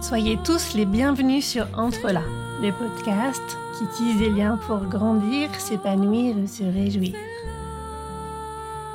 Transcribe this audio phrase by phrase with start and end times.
[0.00, 2.22] Soyez tous les bienvenus sur Entre là,
[2.62, 3.42] le podcast
[3.78, 7.12] qui tisse des liens pour grandir, s'épanouir et se réjouir.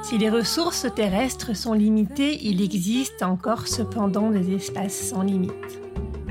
[0.03, 5.53] Si les ressources terrestres sont limitées, il existe encore cependant des espaces sans limite.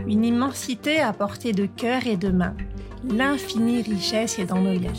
[0.06, 2.54] Une immensité à portée de cœur et de main.
[3.02, 4.92] L'infinie richesse est dans nos liens.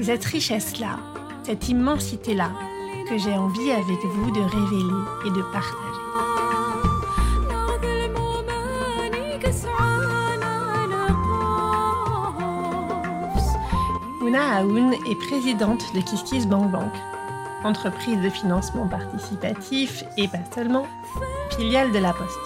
[0.00, 0.98] Cette richesse-là,
[1.44, 2.50] cette immensité-là,
[3.08, 5.86] que j'ai envie avec vous de révéler et de partager.
[14.20, 16.92] Mouna Aoun est présidente de Kiskis Bank Bank,
[17.66, 20.86] entreprise de financement participatif et pas seulement,
[21.50, 22.36] filiale de la Poste.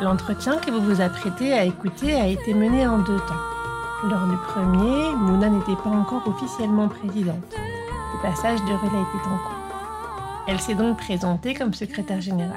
[0.00, 4.04] L'entretien que vous vous apprêtez à écouter a été mené en deux temps.
[4.04, 7.54] Lors du premier, Mouna n'était pas encore officiellement présidente.
[7.54, 9.60] Le passage de relais était en cours.
[10.48, 12.56] Elle s'est donc présentée comme secrétaire générale.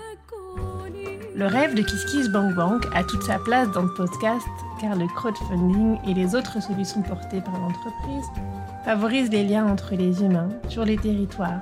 [1.35, 4.47] Le rêve de Kiskis Bank Bank a toute sa place dans le podcast
[4.79, 8.52] car le crowdfunding et les autres solutions portées par l'entreprise
[8.85, 11.61] favorisent les liens entre les humains sur les territoires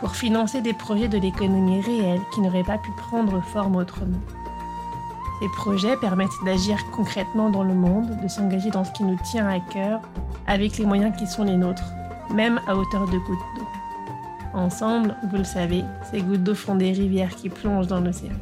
[0.00, 4.20] pour financer des projets de l'économie réelle qui n'auraient pas pu prendre forme autrement.
[5.40, 9.46] Ces projets permettent d'agir concrètement dans le monde, de s'engager dans ce qui nous tient
[9.46, 10.00] à cœur
[10.46, 11.92] avec les moyens qui sont les nôtres,
[12.34, 13.66] même à hauteur de gouttes d'eau.
[14.52, 18.32] Ensemble, vous le savez, ces gouttes d'eau font des rivières qui plongent dans l'océan.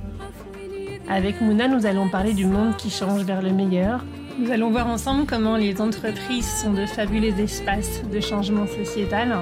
[1.08, 4.05] Avec Mouna, nous allons parler du monde qui change vers le meilleur.
[4.39, 9.37] Nous allons voir ensemble comment les entreprises sont de fabuleux espaces de changement sociétal.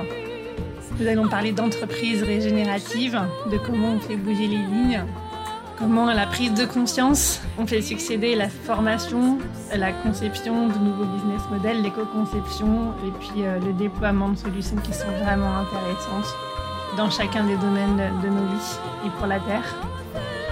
[0.98, 3.20] Nous allons parler d'entreprises régénératives,
[3.52, 5.04] de comment on fait bouger les lignes,
[5.78, 9.36] comment à la prise de conscience on fait succéder la formation,
[9.76, 14.94] la conception de nouveaux business models, l'éco-conception et puis euh, le déploiement de solutions qui
[14.94, 16.34] sont vraiment intéressantes
[16.96, 19.76] dans chacun des domaines de nos vies et pour la Terre.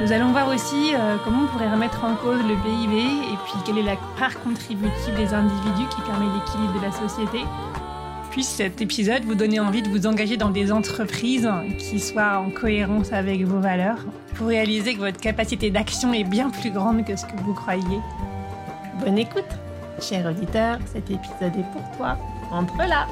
[0.00, 3.54] Nous allons voir aussi euh, comment on pourrait remettre en cause le PIB et puis
[3.64, 7.44] quelle est la part contributive des individus qui permet l'équilibre de la société.
[8.32, 12.50] Puisse cet épisode vous donner envie de vous engager dans des entreprises qui soient en
[12.50, 13.98] cohérence avec vos valeurs
[14.34, 18.00] pour réaliser que votre capacité d'action est bien plus grande que ce que vous croyez.
[18.98, 19.44] Bonne écoute,
[20.00, 22.18] cher auditeur, cet épisode est pour toi.
[22.50, 23.06] Entre là!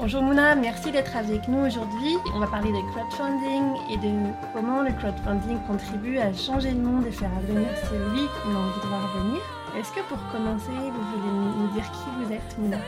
[0.00, 2.16] Bonjour Mouna, merci d'être avec nous aujourd'hui.
[2.34, 7.06] On va parler de crowdfunding et de comment le crowdfunding contribue à changer le monde
[7.06, 9.42] et faire advenir celui qu'on a envie de voir venir.
[9.78, 12.78] Est-ce que pour commencer, vous voulez nous dire qui vous êtes, Mouna?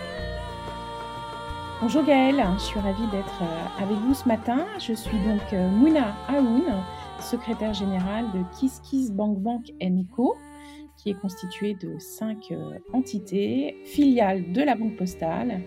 [1.83, 4.65] Bonjour Gaëlle, je suis ravie d'être euh, avec vous ce matin.
[4.79, 6.83] Je suis donc euh, Mouna Aoun,
[7.21, 9.65] secrétaire générale de Kiss Bank Bank
[10.17, 10.35] Co
[10.97, 15.61] qui est constituée de cinq euh, entités, filiales de la Banque Postale,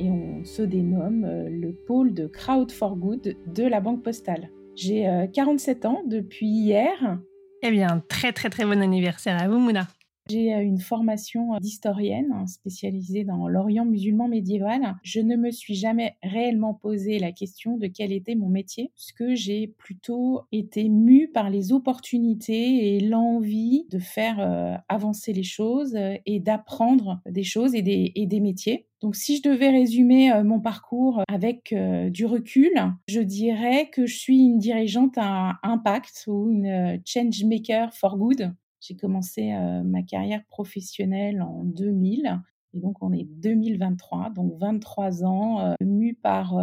[0.00, 4.50] et on se dénomme euh, le pôle de Crowd for Good de la Banque Postale.
[4.74, 7.18] J'ai 47 euh, ans depuis hier.
[7.62, 9.86] Eh bien, très très très bon anniversaire à vous, Mouna.
[10.30, 14.96] J'ai euh, une formation d'historienne hein, spécialisée dans l'Orient musulman médiéval.
[15.02, 19.34] Je ne me suis jamais réellement posé la question de quel était mon métier, puisque
[19.34, 26.40] j'ai plutôt été mue par les opportunités et l'envie de faire avancer les choses et
[26.40, 28.86] d'apprendre des choses et des, et des métiers.
[29.00, 32.70] Donc si je devais résumer euh, mon parcours avec euh, du recul,
[33.08, 38.18] je dirais que je suis une dirigeante à impact ou une euh, change maker for
[38.18, 38.52] good.
[38.82, 39.52] J'ai commencé
[39.84, 42.40] ma carrière professionnelle en 2000
[42.72, 46.58] et donc on est 2023, donc 23 ans, mu par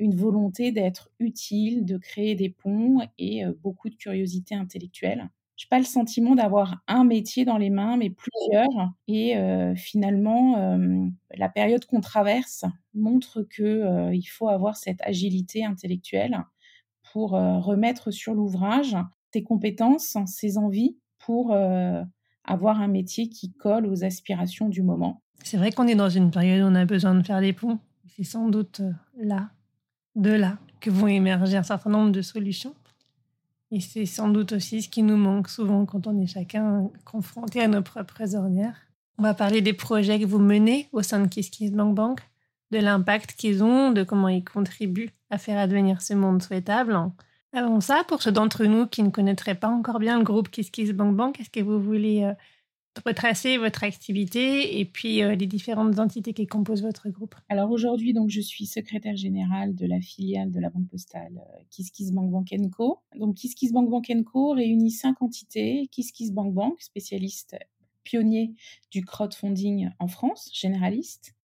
[0.00, 5.30] une volonté d'être utile, de créer des ponts et beaucoup de curiosité intellectuelle
[5.64, 8.92] n'ai pas le sentiment d'avoir un métier dans les mains, mais plusieurs.
[9.08, 11.06] Et euh, finalement, euh,
[11.36, 12.64] la période qu'on traverse
[12.94, 16.38] montre que euh, il faut avoir cette agilité intellectuelle
[17.12, 18.96] pour remettre sur l'ouvrage
[19.34, 21.54] ses compétences, ses envies, pour
[22.44, 25.20] avoir un métier qui colle aux aspirations du moment.
[25.44, 27.78] C'est vrai qu'on est dans une période où on a besoin de faire des ponts.
[28.06, 28.80] C'est sans doute
[29.18, 29.50] là,
[30.16, 32.74] de là, que vont émerger un certain nombre de solutions.
[33.72, 37.62] Et c'est sans doute aussi ce qui nous manque souvent quand on est chacun confronté
[37.62, 38.76] à nos propres ornières.
[39.16, 42.20] On va parler des projets que vous menez au sein de Kiss Bank Bank,
[42.70, 46.98] de l'impact qu'ils ont, de comment ils contribuent à faire advenir ce monde souhaitable.
[47.54, 50.92] Avant ça, pour ceux d'entre nous qui ne connaîtraient pas encore bien le groupe Kiss
[50.92, 52.34] Bank Bank, est-ce que vous voulez euh,
[53.04, 57.34] retracer votre activité et puis euh, les différentes entités qui composent votre groupe.
[57.48, 61.62] Alors aujourd'hui, donc je suis secrétaire générale de la filiale de la Banque Postale euh,
[61.70, 62.98] KissKissBank Bank Co.
[63.18, 67.56] Donc KissKissBank Bank Co réunit cinq entités KissKissBank Bank, spécialiste
[68.04, 68.54] pionnier
[68.90, 71.34] du crowdfunding en France, généraliste.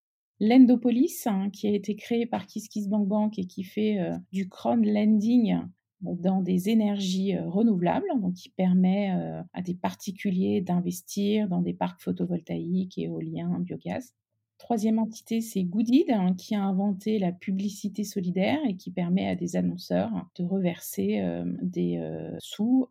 [0.40, 5.58] L'Endopolis, hein, qui a été créé par KissKissBank Bank et qui fait euh, du crowdlending
[6.00, 9.10] dans des énergies renouvelables, qui permet
[9.52, 14.14] à des particuliers d'investir dans des parcs photovoltaïques, éoliens, biogaz.
[14.58, 19.36] Troisième entité, c'est Goodid, hein, qui a inventé la publicité solidaire et qui permet à
[19.36, 21.22] des annonceurs de reverser
[21.62, 22.00] des
[22.40, 22.88] sous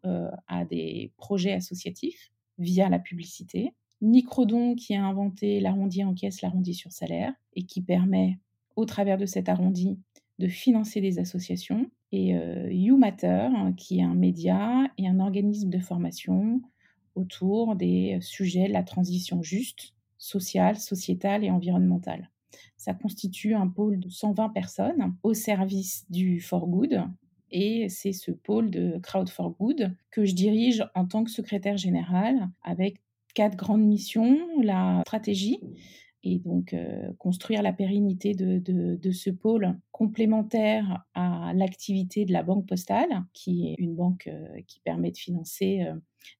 [0.48, 3.74] à des projets associatifs via la publicité.
[4.00, 8.38] Microdon, qui a inventé l'arrondi en caisse, l'arrondi sur salaire, et qui permet,
[8.76, 10.00] au travers de cet arrondi,
[10.40, 11.90] de financer des associations.
[12.12, 16.62] Et euh, YouMatter, hein, qui est un média et un organisme de formation
[17.16, 22.30] autour des sujets de la transition juste, sociale, sociétale et environnementale.
[22.78, 27.04] Ça constitue un pôle de 120 personnes au service du For Good,
[27.52, 31.78] et c'est ce pôle de Crowd for Good que je dirige en tant que secrétaire
[31.78, 32.98] général avec
[33.34, 35.60] quatre grandes missions, la stratégie,
[36.24, 36.76] et donc
[37.18, 43.76] construire la pérennité de, ce pôle complémentaire à l'activité de la banque postale, qui est
[43.78, 44.30] une banque
[44.68, 45.86] qui permet de financer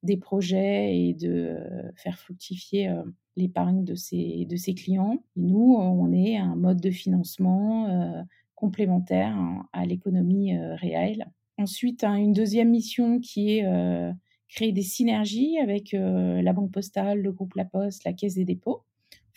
[0.04, 1.58] des projets et de
[1.96, 2.94] faire fructifier
[3.36, 5.24] l'épargne de ses, clients.
[5.36, 8.26] Nous, on est un mode de financement
[8.56, 9.38] complémentaire
[9.74, 11.28] à l'économie réelle.
[11.58, 14.14] Ensuite, hein, une deuxième mission qui est
[14.50, 18.84] créer des synergies avec la Banque Postale, le groupe La Poste, la Caisse des dépôts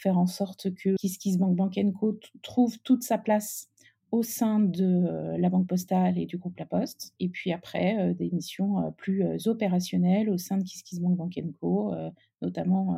[0.01, 3.71] faire en sorte que KissKissBank Bank Co trouve toute sa place
[4.13, 7.15] au sein de euh, la Banque Postale et du groupe La Poste.
[7.21, 11.95] Et puis après, euh, des missions euh, plus opérationnelles au sein de KissKissBank Bank Co,
[12.43, 12.97] notamment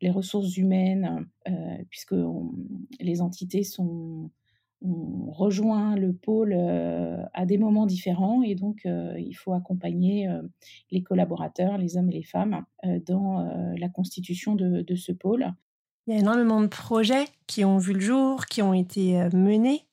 [0.00, 1.26] les ressources humaines,
[1.90, 2.14] puisque
[3.00, 4.30] les entités sont
[4.82, 10.28] on rejoint le pôle à des moments différents et donc il faut accompagner
[10.90, 12.64] les collaborateurs, les hommes et les femmes,
[13.06, 15.52] dans la constitution de, ce pôle.
[16.06, 19.30] Il y a énormément de projets qui ont vu le jour, qui ont été euh,
[19.32, 19.86] menés.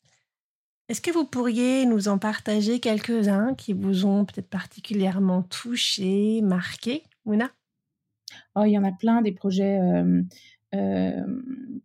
[0.89, 7.03] Est-ce que vous pourriez nous en partager quelques-uns qui vous ont peut-être particulièrement touché, marqué,
[7.23, 7.49] Mouna?
[8.55, 9.79] Oh, Il y en a plein des projets.
[9.79, 10.21] Euh,
[10.75, 11.25] euh,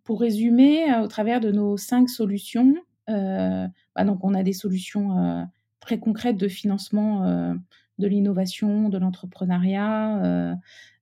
[0.03, 2.75] pour résumer, au travers de nos cinq solutions,
[3.09, 5.49] bah donc on a des solutions
[5.81, 7.55] très concrètes de financement
[7.99, 10.57] de l'innovation, de l'entrepreneuriat,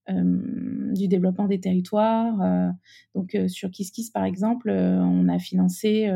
[0.09, 2.41] du développement des territoires.
[2.41, 2.71] Euh,
[3.15, 6.11] donc euh, sur KissKiss, par exemple, euh, on a financé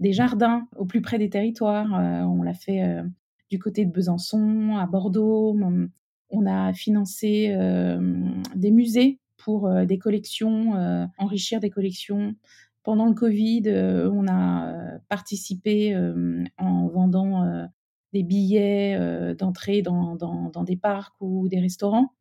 [0.00, 1.90] des jardins au plus près des territoires.
[1.92, 3.02] on l'a fait
[3.50, 5.58] du côté de Besançon, à Bordeaux.
[6.30, 7.54] On a financé
[8.54, 10.74] des musées pour des collections,
[11.18, 12.34] enrichir des collections.
[12.84, 13.62] Pendant le Covid,
[14.12, 15.96] on a participé
[16.58, 17.68] en vendant
[18.12, 22.12] des billets d'entrée dans, des parcs ou des restaurants.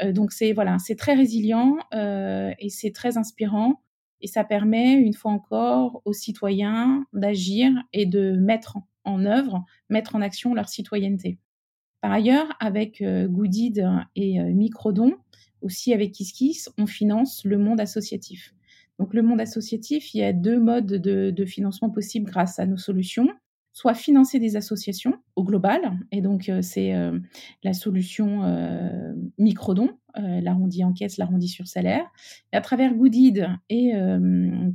[0.00, 3.82] Euh, donc c'est voilà, c'est très résilient euh, et c'est très inspirant
[4.20, 10.14] et ça permet une fois encore aux citoyens d'agir et de mettre en œuvre, mettre
[10.14, 11.38] en action leur citoyenneté.
[12.00, 15.14] Par ailleurs, avec euh, Goodid et Microdon,
[15.60, 18.54] aussi avec KissKiss, on finance le monde associatif.
[18.98, 22.76] Donc le monde associatif, il y a deux modes de financement possibles grâce à nos
[22.76, 23.28] solutions
[23.72, 27.18] soit financer des associations au global, et donc euh, c'est euh,
[27.62, 32.04] la solution euh, microdon, l'arrondi en caisse, l'arrondi sur salaire.
[32.52, 33.92] Et à travers Goodid et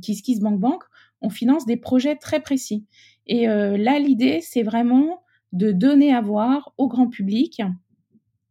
[0.02, 0.82] KissKiss Bank Bank,
[1.20, 2.86] on finance des projets très précis.
[3.28, 7.62] Et là, l'idée, c'est vraiment de donner à voir au grand public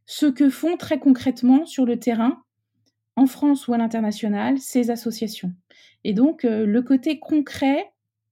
[0.06, 2.42] ce que font très concrètement sur le terrain,
[3.18, 5.54] en France ou à l'international, ces associations.
[6.06, 7.92] Et donc, le côté concret,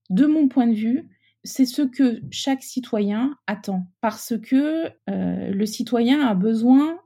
[0.09, 1.09] de mon point de vue,
[1.45, 6.99] c'est ce que chaque citoyen attend, parce que euh, le citoyen a besoin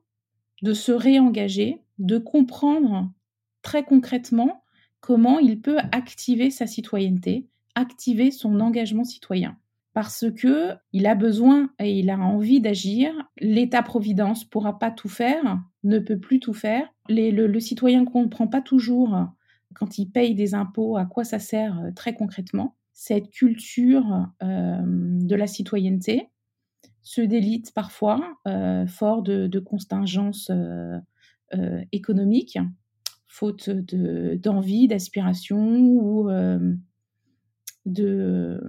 [0.61, 3.11] de se réengager, de comprendre
[3.61, 4.63] très concrètement
[5.01, 9.57] comment il peut activer sa citoyenneté, activer son engagement citoyen.
[9.93, 13.11] Parce que il a besoin et il a envie d'agir.
[13.39, 16.87] L'État-providence pourra pas tout faire, ne peut plus tout faire.
[17.09, 19.27] le, le, citoyen comprend pas toujours
[19.73, 24.81] quand il paye des impôts à quoi ça sert euh, très concrètement cette culture euh,
[24.83, 26.27] de la citoyenneté
[27.01, 30.99] se délite parfois, euh, fort de, contingences euh,
[31.93, 32.59] économiques,
[33.25, 36.29] faute d'envie, d'aspiration ou
[37.85, 38.59] de,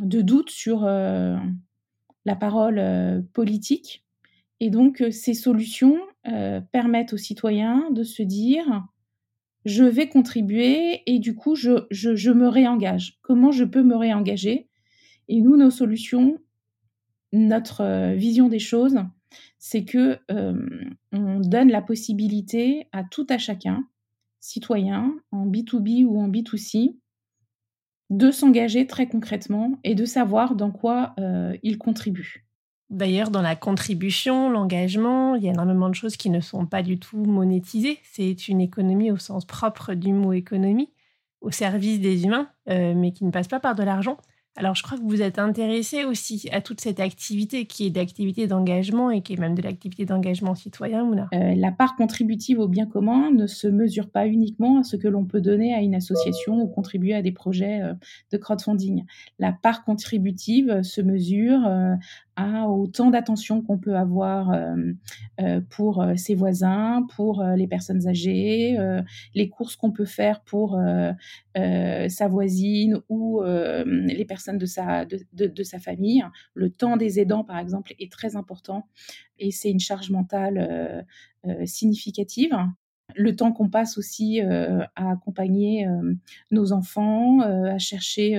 [0.00, 4.04] de doute sur la parole politique.
[4.60, 5.98] Et donc, ces solutions,
[6.70, 8.86] permettent aux citoyens de se dire
[9.64, 13.18] je vais contribuer et du coup, je, me réengage.
[13.22, 14.68] Comment je peux me réengager?
[15.28, 16.38] Et nous, nos solutions,
[17.32, 18.98] notre euh, vision des choses,
[19.58, 23.88] c'est que euh, on donne la possibilité à tout à chacun,
[24.40, 26.96] citoyen, en B2B ou en B2C,
[28.10, 32.46] de s'engager très concrètement et de savoir dans quoi euh, il contribue.
[32.90, 36.82] D'ailleurs, dans la contribution, l'engagement, il y a énormément de choses qui ne sont pas
[36.82, 37.98] du tout monétisées.
[38.04, 40.90] C'est une économie au sens propre du mot économie,
[41.40, 44.18] au service des humains, euh, mais qui ne passe pas par de l'argent.
[44.56, 48.46] Alors, je crois que vous êtes intéressé aussi à toute cette activité qui est d'activité
[48.46, 51.10] d'engagement et qui est même de l'activité d'engagement citoyen.
[51.34, 55.08] Euh, la part contributive au bien commun ne se mesure pas uniquement à ce que
[55.08, 57.94] l'on peut donner à une association ou contribuer à des projets euh,
[58.30, 59.04] de crowdfunding.
[59.40, 61.66] La part contributive se mesure
[62.36, 64.76] à autant d'attention qu'on peut avoir euh,
[65.40, 68.76] euh, pour euh, ses voisins, pour les personnes âgées,
[69.34, 70.78] les courses qu'on peut faire pour
[71.54, 76.24] sa voisine ou les personnes de sa, de, sa famille.
[76.54, 78.88] Le temps des aidants, par exemple, est très important
[79.38, 81.06] et c'est une charge mentale
[81.64, 82.56] significative
[83.16, 86.14] le temps qu'on passe aussi euh, à accompagner euh,
[86.50, 88.38] nos enfants, euh, à chercher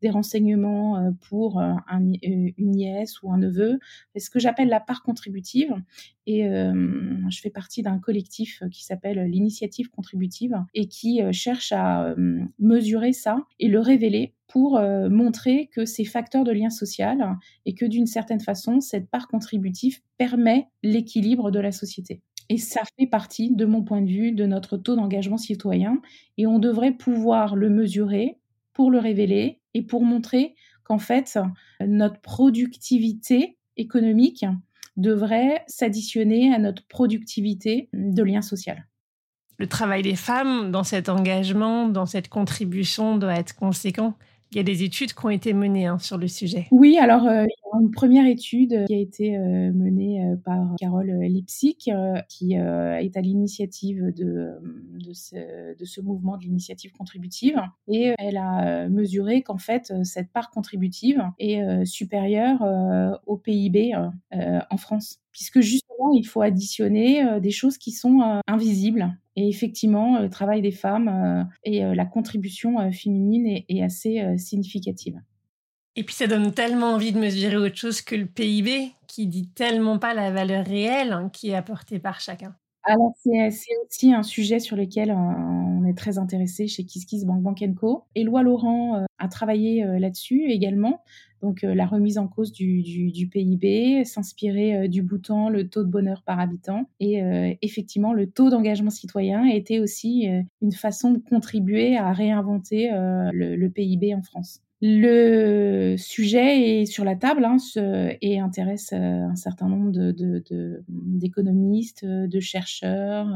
[0.00, 3.78] des renseignements pour une nièce ou un neveu.
[4.14, 5.74] C'est ce que j'appelle la part contributive.
[6.26, 12.14] Et je fais partie d'un collectif qui s'appelle l'initiative contributive et qui cherche à
[12.58, 14.80] mesurer ça et le révéler pour
[15.10, 20.00] montrer que c'est facteur de lien social et que d'une certaine façon, cette part contributive
[20.16, 22.22] permet l'équilibre de la société.
[22.52, 26.02] Et ça fait partie, de mon point de vue, de notre taux d'engagement citoyen.
[26.36, 28.36] Et on devrait pouvoir le mesurer
[28.74, 30.54] pour le révéler et pour montrer
[30.84, 31.38] qu'en fait,
[31.80, 34.44] notre productivité économique
[34.98, 38.86] devrait s'additionner à notre productivité de lien social.
[39.56, 44.12] Le travail des femmes dans cet engagement, dans cette contribution doit être conséquent.
[44.50, 46.66] Il y a des études qui ont été menées hein, sur le sujet.
[46.70, 47.46] Oui, alors euh,
[47.80, 51.90] une première étude qui a été euh, menée euh, par Carole Lipsick,
[52.28, 54.58] qui est à l'initiative de,
[55.12, 57.60] ce, mouvement de l'initiative contributive.
[57.88, 62.62] Et elle a mesuré qu'en fait, cette part contributive est supérieure
[63.26, 63.94] au PIB
[64.32, 70.28] en France puisque justement, il faut additionner des choses qui sont invisibles et effectivement, le
[70.28, 75.18] travail des femmes euh, et euh, la contribution euh, féminine est, assez significative.
[75.96, 79.48] Et puis ça donne tellement envie de mesurer autre chose que le PIB, qui dit
[79.48, 82.54] tellement pas la valeur réelle hein, qui est apportée par chacun.
[82.84, 83.52] Alors, c'est
[83.86, 88.06] aussi un sujet sur lequel on est très intéressé chez KissKiss Bank Bank Co.
[88.16, 91.00] Éloi Laurent a travaillé là-dessus également
[91.42, 95.90] donc euh, la remise en cause du, PIB, s'inspirer euh, du bouton, le taux de
[95.90, 96.88] bonheur par habitant.
[97.00, 100.28] Et euh, effectivement, le taux d'engagement citoyen était aussi
[100.60, 102.90] une façon de contribuer à réinventer
[103.32, 104.60] le, PIB en France.
[104.84, 107.56] Le sujet est sur la table hein,
[108.20, 109.92] et intéresse un certain nombre
[110.88, 113.28] d'économistes, de, de, chercheurs,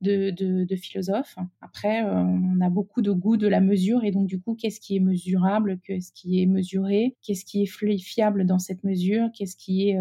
[0.00, 1.34] de, de, philosophes.
[1.60, 4.94] Après, on a beaucoup de goût de la mesure et donc du coup, qu'est-ce qui
[4.94, 9.90] est mesurable, qu'est-ce qui est mesuré, qu'est-ce qui est fiable dans cette mesure, qu'est-ce qui
[9.90, 9.98] est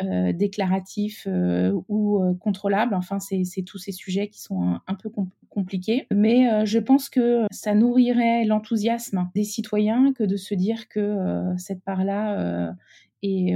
[0.00, 2.94] euh, euh, déclaratif euh, ou contrôlable.
[2.94, 5.10] Enfin, c'est tous ces sujets qui sont un, peu
[5.48, 6.06] compliqués.
[6.12, 11.16] Mais je pense que ça nourrirait l'enthousiasme des citoyens que de se dire que
[11.56, 12.74] cette part-là
[13.22, 13.54] est,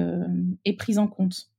[0.64, 1.50] est prise en compte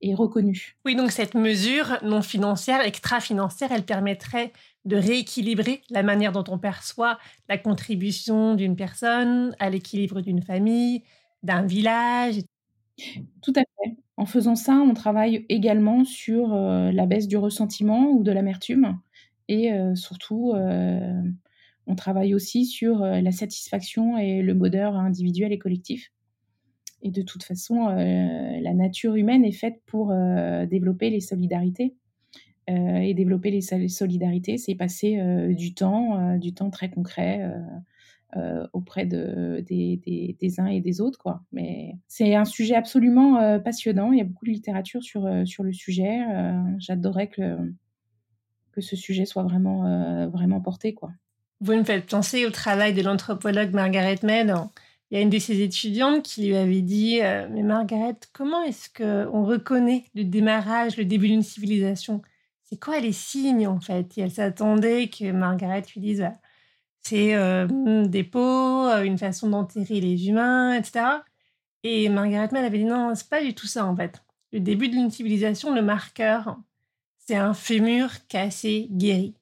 [0.00, 0.76] et reconnue.
[0.84, 4.52] Oui, donc cette mesure non financière, extra-financière, elle permettrait
[4.84, 7.18] de rééquilibrer la manière dont on perçoit
[7.48, 11.02] la contribution d'une personne à l'équilibre d'une famille,
[11.42, 12.36] d'un village.
[13.42, 13.96] Tout à fait.
[14.18, 18.98] En faisant ça, on travaille également sur euh, la baisse du ressentiment ou de l'amertume
[19.46, 21.22] et euh, surtout, euh,
[21.86, 26.12] on travaille aussi sur la satisfaction et le bonheur individuel et collectif.
[27.00, 30.12] Et de toute façon, la nature humaine est faite pour
[30.68, 31.96] développer les solidarités.
[32.66, 35.18] Et développer les solidarités, c'est passer
[35.54, 37.50] du temps, du temps très concret
[38.72, 41.18] auprès de, des, uns et des autres.
[41.18, 41.42] Quoi.
[41.52, 44.12] Mais c'est un sujet absolument passionnant.
[44.12, 46.20] Il y a beaucoup de littérature sur, sur le sujet.
[46.78, 47.56] J'adorerais que,
[48.72, 50.94] que ce sujet soit vraiment, vraiment porté.
[50.94, 51.10] Quoi.
[51.60, 54.54] Vous me faites penser au travail de l'anthropologue Margaret Mead.
[55.10, 57.20] Il y a une de ses étudiantes qui lui avait dit
[57.50, 62.22] Mais Margaret, comment est-ce qu'on reconnaît le démarrage, le début d'une civilisation?
[62.62, 64.18] C'est quoi les signes en fait?
[64.18, 66.34] Et elle s'attendait que Margaret lui dise bah,
[67.08, 67.66] c'est euh,
[68.06, 71.06] des pots, euh, une façon d'enterrer les humains, etc.
[71.82, 74.22] Et Margaret Mead avait dit non, c'est pas du tout ça en fait.
[74.52, 76.58] Le début d'une civilisation, le marqueur,
[77.18, 79.34] c'est un fémur cassé guéri.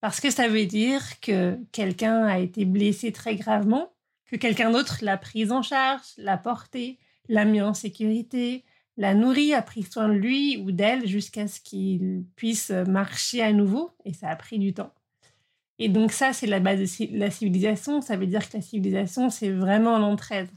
[0.00, 3.92] Parce que ça veut dire que quelqu'un a été blessé très gravement,
[4.26, 6.98] que quelqu'un d'autre l'a prise en charge, l'a porté,
[7.28, 8.64] l'a mis en sécurité,
[8.96, 13.52] l'a nourri, a pris soin de lui ou d'elle jusqu'à ce qu'il puisse marcher à
[13.52, 13.90] nouveau.
[14.04, 14.92] Et ça a pris du temps.
[15.78, 18.00] Et donc ça, c'est la base de la civilisation.
[18.00, 20.48] Ça veut dire que la civilisation, c'est vraiment l'entraide.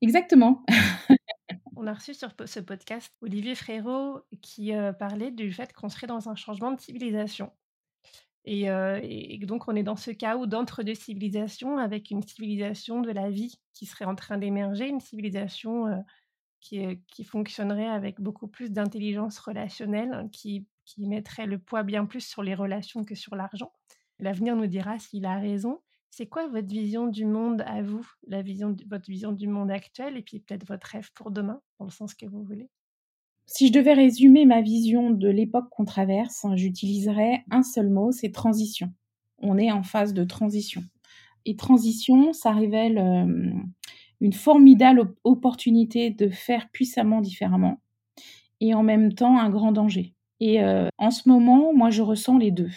[0.00, 0.64] Exactement.
[1.76, 6.06] On a reçu sur ce podcast Olivier Frérot qui euh, parlait du fait qu'on serait
[6.06, 7.52] dans un changement de civilisation.
[8.46, 13.10] Et, euh, et, donc on est dans ce chaos d'entre-deux civilisations avec une civilisation de
[13.10, 15.96] la vie qui serait en train d'émerger, une civilisation euh,
[16.60, 22.20] qui, qui, fonctionnerait avec beaucoup plus d'intelligence relationnelle, qui, qui mettrait le poids bien plus
[22.20, 23.72] sur les relations que sur l'argent.
[24.18, 25.80] L'avenir nous dira s'il a raison.
[26.10, 30.16] C'est quoi votre vision du monde à vous, la vision, votre vision du monde actuel
[30.16, 32.70] et puis peut-être votre rêve pour demain, dans le sens que vous voulez?
[33.46, 38.12] Si je devais résumer ma vision de l'époque qu'on traverse, hein, j'utiliserais un seul mot,
[38.12, 38.92] c'est transition.
[39.38, 40.82] On est en phase de transition.
[41.44, 42.98] Et transition, ça révèle
[44.20, 47.80] une formidable opportunité de faire puissamment différemment
[48.60, 50.14] et en même temps un grand danger.
[50.40, 50.64] Et
[50.96, 52.70] en ce moment, moi, je ressens les deux.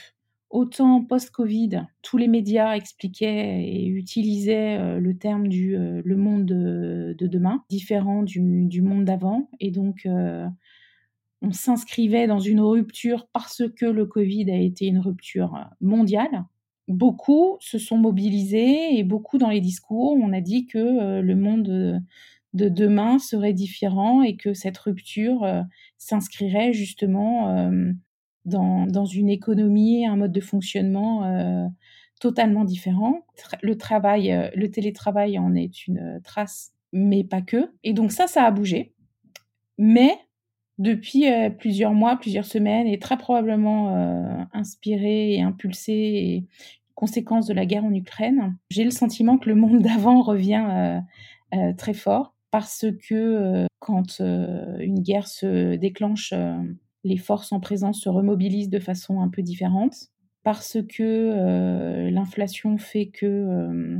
[0.49, 6.45] Autant post-Covid, tous les médias expliquaient et utilisaient euh, le terme du euh, le monde
[6.45, 9.49] de, demain, différent du, monde d'avant.
[9.59, 10.47] Et donc, euh,
[11.41, 16.45] on s'inscrivait dans une rupture parce que le Covid a été une rupture mondiale.
[16.87, 22.01] Beaucoup se sont mobilisés et beaucoup dans les discours, on a dit que le monde
[22.53, 25.45] de demain serait différent et que cette rupture
[25.97, 27.69] s'inscrirait justement
[28.47, 31.67] dans, une économie, un mode de fonctionnement euh,
[32.19, 33.25] totalement différent.
[33.61, 37.71] Le travail, euh, le télétravail en est une trace, mais pas que.
[37.83, 38.93] Et donc ça, ça a bougé.
[39.77, 40.11] Mais
[40.77, 46.45] depuis euh, plusieurs mois, plusieurs semaines, et très probablement inspiré et impulsé et
[46.95, 51.01] conséquence de la guerre en Ukraine, j'ai le sentiment que le monde d'avant revient
[51.77, 56.33] très fort parce que quand une guerre se déclenche
[57.03, 60.09] les forces en présence se remobilisent de façon un peu différente
[60.47, 63.99] parce que euh, l'inflation fait que euh,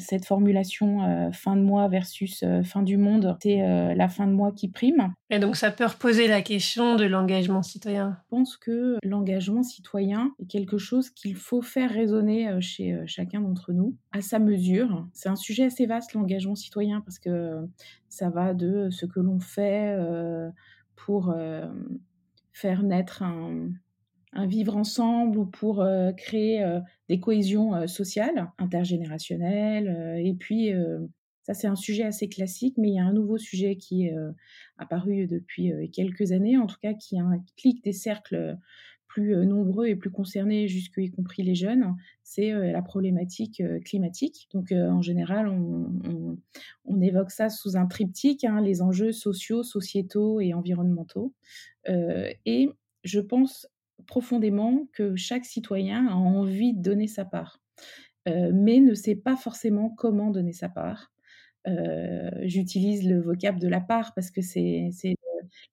[0.00, 4.50] cette formulation euh, fin de mois versus fin du monde, c'est la fin de mois
[4.50, 5.14] qui prime.
[5.30, 8.18] Et donc ça peut reposer la question de l'engagement citoyen.
[8.24, 13.72] Je pense que l'engagement citoyen est quelque chose qu'il faut faire résonner chez chacun d'entre
[13.72, 15.06] nous à sa mesure.
[15.12, 17.64] C'est un sujet assez vaste l'engagement citoyen parce que
[18.08, 19.96] ça va de ce que l'on fait
[20.96, 21.32] pour
[22.56, 23.70] faire naître un,
[24.46, 26.62] vivre ensemble ou pour créer
[27.08, 30.20] des cohésions sociales, intergénérationnelles.
[30.22, 30.72] et puis,
[31.42, 34.14] ça, c'est un sujet assez classique, mais il y a un nouveau sujet qui est
[34.76, 38.58] apparu depuis quelques années, en tout cas, qui implique des cercles
[39.16, 44.46] plus nombreux et plus concernés, jusque y compris les jeunes, c'est la problématique climatique.
[44.52, 50.52] Donc en général, on, évoque ça sous un triptyque, hein, les enjeux sociaux, sociétaux et
[50.52, 51.32] environnementaux.
[51.88, 52.68] et
[53.04, 53.66] je pense
[54.06, 57.62] profondément que chaque citoyen a envie de donner sa part,
[58.26, 61.10] mais ne sait pas forcément comment donner sa part.
[62.42, 64.90] J'utilise le vocable de la part parce que c'est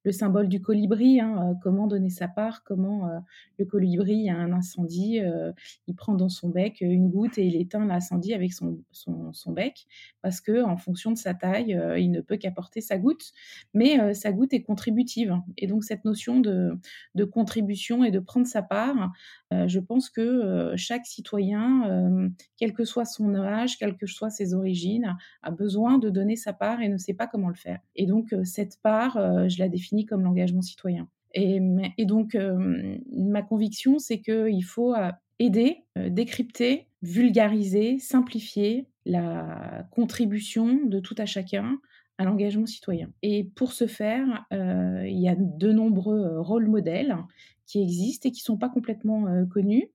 [0.04, 3.20] le symbole du colibri, hein, euh, comment donner sa part, comment euh,
[3.58, 5.52] le colibri a un incendie, euh,
[5.88, 9.86] il prend dans son bec une goutte et il éteint l'incendie avec son, son, bec,
[10.22, 13.32] parce que en fonction de sa taille, il ne peut qu'apporter sa goutte,
[13.74, 15.36] mais sa goutte est contributive.
[15.58, 16.78] Et donc cette notion de,
[17.16, 19.12] de contribution et de prendre sa part,
[19.68, 25.16] je pense que chaque citoyen, quel que soit son âge, quelles que soient ses origines,
[25.42, 27.80] a besoin de donner sa part et ne sait pas comment le faire.
[27.96, 29.14] Et donc cette part,
[29.50, 31.08] je la définis comme l'engagement citoyen.
[31.34, 39.86] Et, donc, euh, ma conviction, c'est qu'il faut euh, aider, euh, décrypter, vulgariser, simplifier la
[39.92, 41.80] contribution de tout à chacun
[42.18, 43.10] à l'engagement citoyen.
[43.22, 47.18] Et pour ce faire, il y a de nombreux rôles modèles
[47.66, 49.90] qui existent et qui ne sont pas complètement connus.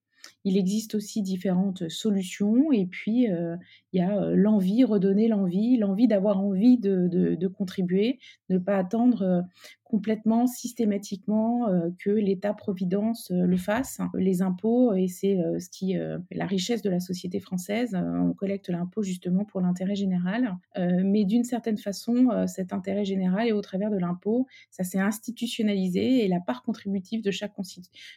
[0.44, 3.56] Il existe aussi différentes solutions et puis euh,
[3.92, 9.22] il y a euh, l'envie, redonner l'envie, l'envie d'avoir envie de, contribuer, ne pas attendre
[9.22, 9.42] euh,
[9.88, 11.66] complètement systématiquement
[11.98, 14.00] que l'État-providence le fasse.
[14.14, 15.96] Les impôts, et c'est ce qui
[16.30, 21.44] la richesse de la société française, on collecte l'impôt justement pour l'intérêt général, mais d'une
[21.44, 26.40] certaine façon, cet intérêt général et au travers de l'impôt, ça s'est institutionnalisé et la
[26.40, 27.54] part contributive de chaque,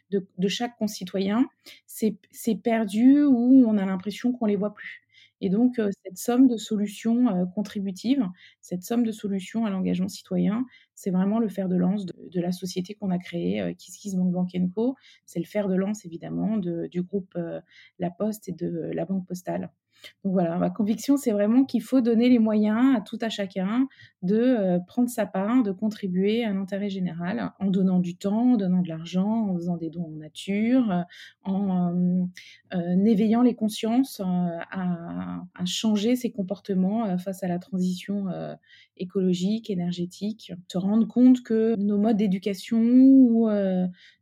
[0.09, 1.47] de, chaque concitoyen
[1.85, 5.00] c'est perdu ou on a l'impression qu'on les voit plus.
[5.41, 8.23] Et donc, cette somme de solutions contributives,
[8.61, 12.51] cette somme de solutions à l'engagement citoyen, c'est vraiment le fer de lance de, la
[12.51, 13.75] société qu'on a créée,
[14.73, 14.95] Co.
[15.25, 17.37] C'est le fer de lance, évidemment, du groupe
[17.99, 19.71] La Poste et de la Banque Postale.
[20.23, 23.87] Donc voilà, ma conviction, c'est vraiment qu'il faut donner les moyens à tout à chacun
[24.21, 28.57] de euh, prendre sa part, de contribuer à l'intérêt général en donnant du temps, en
[28.57, 31.01] donnant de l'argent, en faisant des dons en nature, euh,
[31.43, 32.27] en
[32.73, 34.21] euh, éveillant les consciences
[34.71, 38.25] à, changer ses comportements face à la transition
[38.97, 43.47] écologique, énergétique, se rendre compte que nos modes d'éducation ou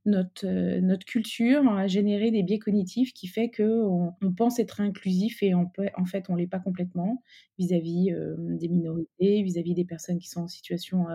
[0.09, 0.45] notre,
[0.79, 5.53] notre culture a généré des biais cognitifs qui fait qu'on on pense être inclusif et
[5.53, 5.69] en
[6.05, 7.23] fait on l'est pas complètement
[7.57, 11.05] vis-à-vis des minorités, vis-à-vis des personnes qui sont en situation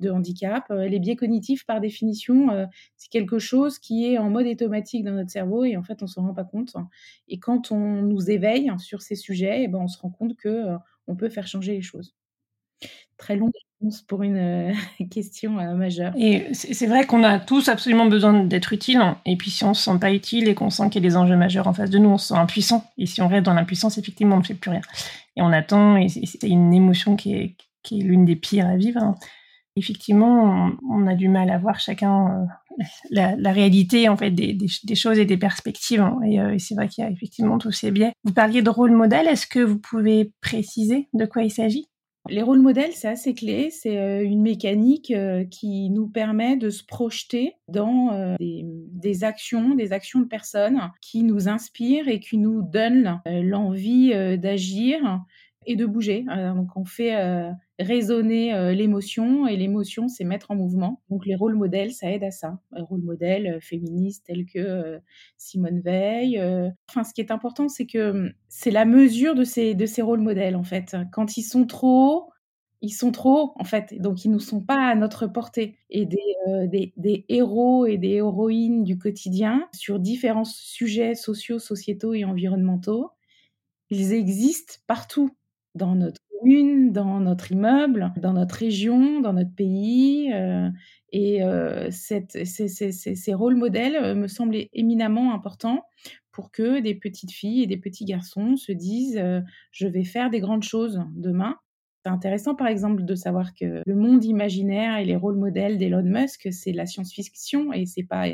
[0.00, 0.64] de handicap.
[0.70, 5.30] les biais cognitifs, par définition, c'est quelque chose qui est en mode automatique dans notre
[5.30, 6.76] cerveau et en fait on s'en rend pas compte.
[7.28, 10.36] Et quand on nous éveille sur ces sujets, et eh ben, on se rend compte
[10.36, 10.64] que
[11.06, 12.14] on peut faire changer les choses.
[13.18, 14.72] Très longue réponse pour une euh,
[15.10, 16.12] question euh, majeure.
[16.16, 18.98] Et c'est vrai qu'on a tous absolument besoin d'être utiles.
[18.98, 19.18] Hein.
[19.24, 21.08] Et puis si on ne se sent pas utile et qu'on sent qu'il y a
[21.08, 22.90] des enjeux majeurs en face de nous, on se sent impuissant.
[22.98, 24.82] Et si on reste dans l'impuissance, effectivement, on ne fait plus rien.
[25.36, 28.76] Et on attend, et c'est une émotion qui est, qui est l'une des pires à
[28.76, 29.02] vivre.
[29.02, 29.14] Hein.
[29.76, 32.48] Effectivement, on, a du mal à voir chacun
[32.80, 36.00] euh, la, réalité en fait des, des, choses et des perspectives.
[36.00, 36.18] Hein.
[36.24, 38.12] Et c'est vrai qu'il y a effectivement tous ces biais.
[38.24, 39.26] Vous parliez de rôle modèle.
[39.26, 41.86] Est-ce que vous pouvez préciser de quoi il s'agit?
[42.28, 43.70] Les rôles modèles, c'est assez clé.
[43.70, 49.74] C'est euh, une mécanique euh, qui nous permet de se projeter dans euh, des, actions,
[49.74, 55.20] des actions de personnes qui nous inspirent et qui nous donnent l'envie d'agir
[55.66, 56.24] et de bouger.
[56.30, 61.02] Euh, donc on fait euh, résonner euh, l'émotion et l'émotion c'est mettre en mouvement.
[61.10, 62.58] Donc les rôles modèles ça aide à ça.
[62.74, 65.00] Les rôles modèles féministes tels que
[65.36, 66.40] Simone Veil.
[66.88, 70.02] Enfin ce qui est important c'est que hum, c'est la mesure de ces de ces
[70.02, 70.96] rôles modèles en fait.
[71.12, 72.30] Quand ils sont trop
[72.82, 75.78] ils sont trop en fait, donc ils ne sont pas à notre portée.
[75.88, 76.18] Et des,
[76.68, 83.10] des, des, héros et des héroïnes du quotidien sur différents sujets sociaux, sociétaux et environnementaux,
[83.90, 85.30] ils existent partout
[85.76, 90.32] dans notre commune, dans notre immeuble, dans notre région, dans notre pays.
[90.32, 90.68] Euh,
[91.12, 95.82] et euh, ces, rôles modèles euh, me semblent éminemment importants
[96.32, 99.22] pour que des petites filles et des petits garçons se disent
[99.70, 101.56] je vais faire des grandes choses demain
[102.06, 106.04] c'est intéressant, par exemple, de savoir que le monde imaginaire et les rôles modèles d'Elon
[106.04, 108.26] Musk, c'est la science-fiction et c'est pas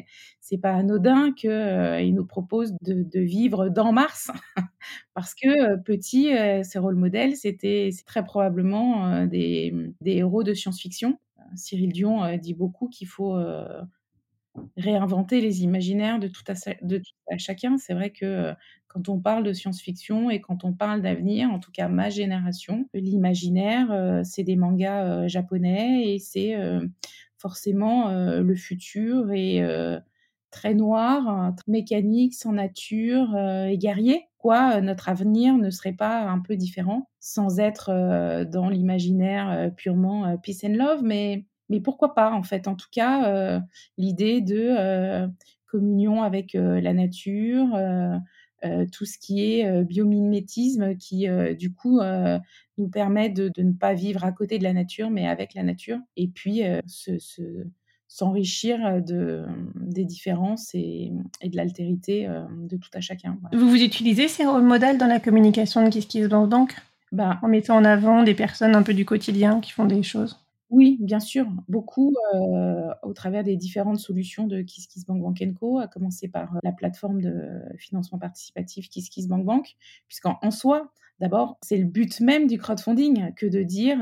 [0.43, 4.31] c'est pas anodin qu'il euh, nous propose de, vivre dans Mars,
[5.15, 10.53] parce que euh, petit, euh, ces rôles modèles, c'était très probablement des, des, héros de
[10.53, 11.19] science-fiction.
[11.55, 13.39] Cyril Dion dit beaucoup qu'il faut
[14.77, 17.79] réinventer les imaginaires de tout à, chacun.
[17.79, 18.53] C'est vrai que
[18.89, 22.89] quand on parle de science-fiction et quand on parle d'avenir, en tout cas ma génération,
[22.93, 26.87] l'imaginaire, euh, c'est des mangas euh, japonais et c'est euh,
[27.39, 29.61] forcément le futur et
[30.53, 34.27] très noir, hein, mécanique, sans nature et guerrier.
[34.39, 40.61] Quoi, notre avenir ne serait pas un peu différent sans être dans l'imaginaire purement peace
[40.65, 43.61] and love, mais mais pourquoi pas en fait En tout cas,
[43.99, 45.29] l'idée de
[45.67, 47.77] communion avec la nature,
[48.65, 52.01] euh, tout ce qui est euh, biomimétisme qui, euh, du coup,
[52.79, 55.99] nous permet de, ne pas vivre à côté de la nature, mais avec la nature.
[56.17, 56.63] Et puis,
[58.09, 63.39] s'enrichir de, des différences et, de l'altérité de tout à chacun.
[63.53, 66.75] Vous vous utilisez ces rôles modèles dans la communication de Kiss Kiss donc
[67.11, 70.39] bah, en mettant en avant des personnes un peu du quotidien qui font des choses?
[70.73, 72.15] Oui, bien sûr, beaucoup
[73.03, 77.63] au travers des différentes solutions de KissKissBankBank Bank Co, à commencer par la plateforme de
[77.79, 79.77] financement participatif KissKissBankBank, Bank,
[80.09, 83.99] puisqu'en en soi, d'abord, c'est le but même du crowdfunding que de dire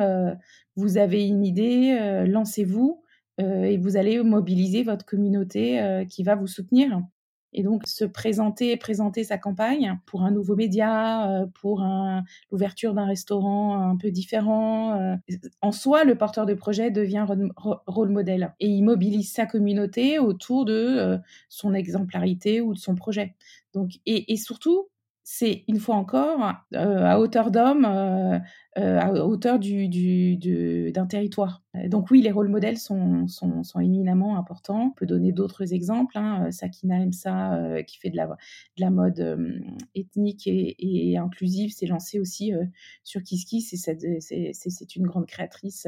[0.77, 3.03] vous avez une idée, lancez-vous
[3.39, 7.01] et vous allez mobiliser votre communauté qui va vous soutenir.
[7.53, 11.83] Et donc, se présenter, présenter sa campagne pour un nouveau média, euh, pour
[12.51, 14.95] l'ouverture d'un restaurant un peu différent.
[15.01, 15.17] Euh,
[15.61, 17.27] en soi, le porteur de projet devient
[17.87, 22.95] rôle modèle et il mobilise sa communauté autour de euh, son exemplarité ou de son
[22.95, 23.35] projet.
[23.75, 24.89] Donc, et, et surtout,
[25.33, 31.63] c'est une fois encore à hauteur d'homme, à hauteur du, du, d'un territoire.
[31.87, 34.87] Donc oui, les rôles modèles sont, sont, sont éminemment importants.
[34.87, 36.19] On peut donner d'autres exemples.
[36.19, 36.51] Hein.
[36.51, 39.39] Sakina Emsa, qui fait de la, de la mode
[39.95, 40.75] ethnique et,
[41.13, 42.53] et inclusive, s'est lancée aussi
[43.05, 43.77] sur c'est,
[44.53, 45.87] c'est, une grande créatrice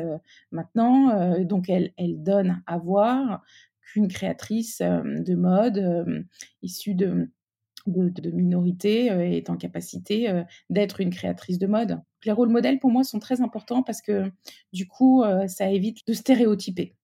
[0.52, 1.42] maintenant.
[1.42, 3.42] donc elle, elle donne à voir
[3.80, 6.24] qu'une créatrice de mode
[6.62, 7.28] issue de
[7.86, 12.00] de, minorité est en capacité d'être une créatrice de mode.
[12.24, 14.30] Les rôles modèles, pour moi, sont très importants parce que
[14.72, 16.94] du coup, ça évite de stéréotyper.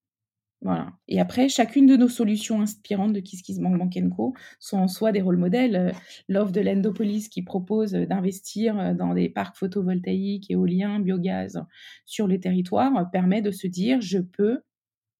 [0.61, 0.91] Voilà.
[1.07, 5.21] Et après, chacune de nos solutions inspirantes de Kiss Bank Co sont en soi des
[5.21, 5.75] rôles modèles.
[5.75, 5.91] Euh,
[6.27, 11.63] l'offre de l'Endopolis qui propose d'investir euh, dans des parcs photovoltaïques, éoliens, biogaz
[12.05, 14.59] sur le territoire permet de se dire je peux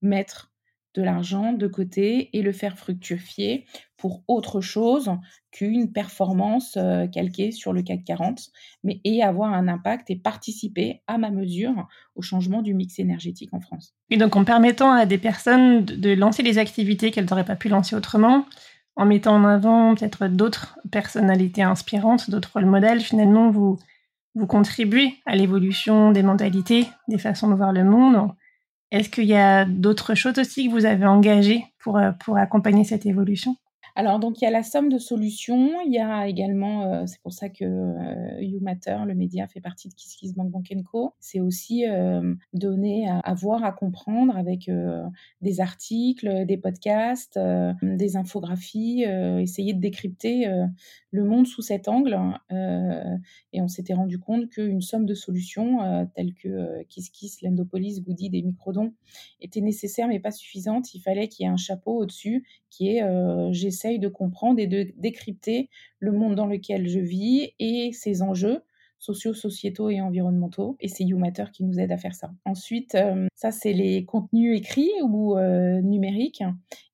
[0.02, 0.49] mettre
[0.96, 3.66] de l'argent de côté et le faire fructifier
[3.98, 5.12] pour autre chose
[5.52, 8.50] qu'une performance euh, calquée sur le CAC 40,
[8.84, 13.54] mais et avoir un impact et participer à ma mesure au changement du mix énergétique
[13.54, 13.94] en France.
[14.10, 17.70] Et donc en permettant à des personnes de, lancer des activités qu'elles n'auraient pas pu
[17.70, 18.46] lancer autrement,
[18.96, 23.80] en mettant en avant peut-être d'autres personnalités inspirantes, d'autres rôles modèles, finalement vous,
[24.36, 28.32] vous contribuez à l'évolution des mentalités, des façons de voir le monde
[28.92, 32.84] est-ce qu'il y a d'autres choses aussi que vous avez engagées pour, euh, pour accompagner
[32.84, 33.56] cette évolution?
[34.00, 35.82] Alors, donc, il y a la somme de solutions.
[35.86, 39.60] Il y a également, euh, c'est pour ça que euh, You Matter, le média, fait
[39.60, 40.54] partie de Kiss Kiss Bank
[40.90, 41.16] Co.
[41.20, 44.72] C'est aussi euh, donner à, voir, à comprendre avec
[45.42, 47.38] des articles, des podcasts,
[47.82, 50.48] des infographies, essayer de décrypter
[51.12, 52.18] le monde sous cet angle.
[53.52, 58.30] et on s'était rendu compte qu'une somme de solutions telles que Kiss Kiss, Lendopolis, Goody,
[58.30, 58.94] des microdons
[59.42, 60.94] était nécessaire mais pas suffisante.
[60.94, 63.04] Il fallait qu'il y ait un chapeau au-dessus qui est
[63.52, 68.62] j'essaie de comprendre et de décrypter le monde dans lequel je vis et ses enjeux
[69.00, 70.76] sociaux, sociétaux et environnementaux.
[70.80, 72.32] Et c'est YouMatter qui nous aide à faire ça.
[72.46, 76.44] Ensuite, euh, ça, c'est les contenus écrits ou euh, numériques.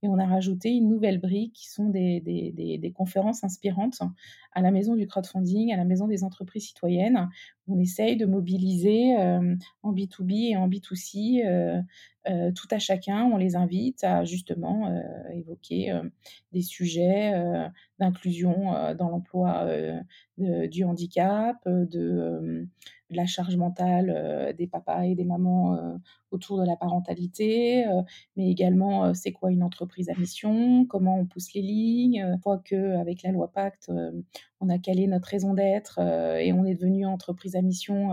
[0.03, 3.99] Et on a rajouté une nouvelle brique qui sont des, des, conférences inspirantes
[4.53, 7.27] à la maison du crowdfunding, à la maison des entreprises citoyennes.
[7.67, 11.83] On essaye de mobiliser euh, en B2B et en B2C
[12.55, 13.23] tout à chacun.
[13.25, 14.91] On les invite à justement
[15.31, 15.93] évoquer
[16.53, 17.33] des sujets
[17.99, 19.67] d'inclusion dans l'emploi
[20.39, 22.67] du handicap, de
[23.09, 25.77] la charge mentale des papas et des mamans
[26.31, 27.85] autour de la parentalité,
[28.35, 32.17] mais également c'est quoi une entreprise à mission, comment on pousse les lignes.
[32.17, 33.91] Une fois qu'avec la loi Pacte,
[34.59, 38.09] on a calé notre raison d'être et on est devenu entreprise à mission,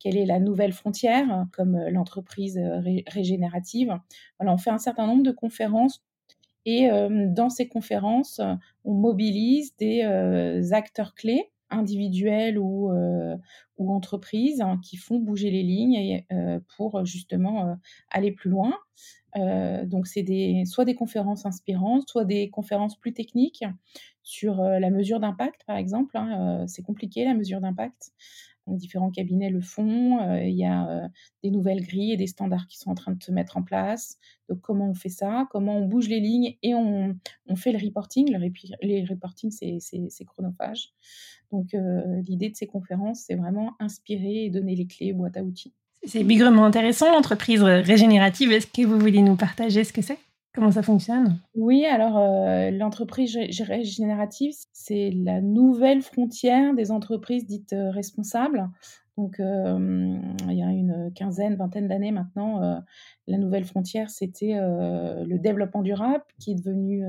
[0.00, 2.60] quelle est la nouvelle frontière, comme l'entreprise
[3.06, 3.96] régénérative.
[4.40, 6.02] Voilà, on fait un certain nombre de conférences
[6.64, 6.88] et
[7.28, 8.40] dans ces conférences,
[8.84, 10.02] on mobilise des
[10.72, 12.90] acteurs clés individuels ou,
[13.78, 16.24] ou entreprises hein, qui font bouger les lignes
[16.76, 17.76] pour justement
[18.10, 18.74] aller plus loin.
[19.36, 23.64] donc c'est des, soit des conférences inspirantes, soit des conférences plus techniques
[24.22, 26.16] sur la mesure d'impact, par exemple.
[26.16, 28.12] Hein, c'est compliqué la mesure d'impact
[28.66, 30.20] différents cabinets le font.
[30.20, 31.08] Euh, il y a euh,
[31.42, 34.18] des nouvelles grilles et des standards qui sont en train de se mettre en place.
[34.48, 35.46] Donc, comment on fait ça?
[35.50, 37.16] Comment on bouge les lignes et on,
[37.56, 38.32] fait le reporting?
[38.32, 40.92] Le les reporting, c'est chronophage.
[41.50, 45.42] Donc, euh, l'idée de ces conférences, c'est vraiment inspirer et donner les clés boîte à
[45.42, 45.72] outils.
[46.04, 48.50] C'est bigrement intéressant, l'entreprise régénérative.
[48.50, 50.18] Est-ce que vous voulez nous partager ce que c'est?
[50.54, 51.40] Comment ça fonctionne?
[51.54, 58.68] Oui, alors euh, l'entreprise régénérative, c'est la nouvelle frontière des entreprises dites euh, responsables.
[59.16, 62.82] Donc, euh, il y a une quinzaine, vingtaine d'années maintenant,
[63.26, 67.04] la nouvelle frontière, c'était le développement durable qui est devenu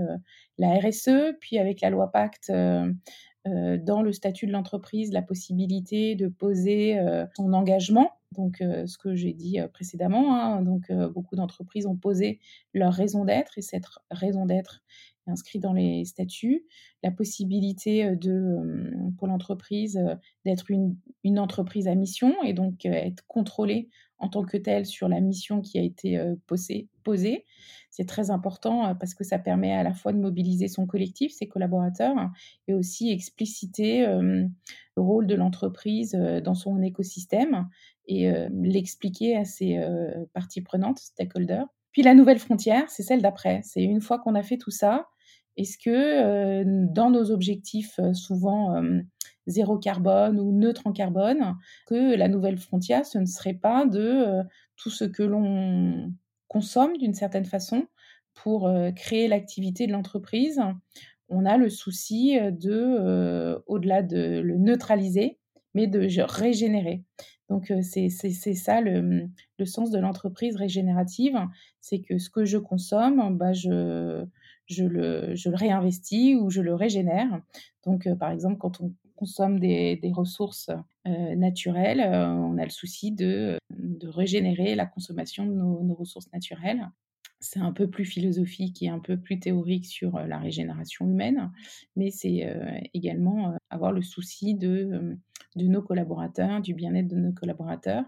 [0.57, 1.37] la RSE.
[1.39, 6.99] Puis, avec la loi Pacte, dans le statut de l'entreprise, la possibilité de poser
[7.37, 10.35] son engagement donc ce que j'ai dit précédemment.
[10.35, 12.39] Hein, donc beaucoup d'entreprises ont posé
[12.73, 14.83] leur raison d'être et cette raison d'être
[15.27, 16.65] est inscrite dans les statuts.
[17.01, 19.99] La possibilité de, pour l'entreprise
[20.45, 25.19] d'être une, entreprise à mission et donc être contrôlée en tant que telle sur la
[25.19, 26.87] mission qui a été posée.
[27.03, 27.45] posée.
[27.89, 31.47] C'est très important parce que ça permet à la fois de mobiliser son collectif, ses
[31.47, 32.15] collaborateurs,
[32.67, 34.49] et aussi expliciter le
[35.01, 37.67] rôle de l'entreprise dans son écosystème
[38.07, 39.79] et l'expliquer à ses
[40.33, 41.67] parties prenantes, stakeholders.
[41.91, 43.61] Puis la nouvelle frontière, c'est celle d'après.
[43.63, 45.07] C'est une fois qu'on a fait tout ça,
[45.57, 48.81] est-ce que dans nos objectifs souvent
[49.45, 54.41] zéro carbone ou neutre en carbone, que la nouvelle frontière, ce ne serait pas de
[54.75, 56.11] tout ce que l'on
[56.47, 57.85] consomme d'une certaine façon
[58.33, 60.59] pour créer l'activité de l'entreprise?
[61.29, 65.37] On a le souci de, au-delà de le neutraliser,
[65.73, 67.03] mais de régénérer.
[67.49, 69.27] Donc, c'est ça le,
[69.59, 71.37] le, sens de l'entreprise régénérative,
[71.81, 74.25] c'est que ce que je consomme, bah, je,
[74.65, 77.41] je, le, je, le, réinvestis ou je le régénère.
[77.85, 80.71] Donc, par exemple, quand on consomme des, des ressources
[81.05, 86.89] naturelles, on a le souci de, de, régénérer la consommation de nos ressources naturelles.
[87.43, 91.51] C'est un peu plus philosophique et un peu plus théorique sur la régénération humaine,
[91.95, 92.47] mais c'est
[92.93, 95.17] également avoir le souci de,
[95.55, 98.05] nos collaborateurs, du bien-être de nos collaborateurs.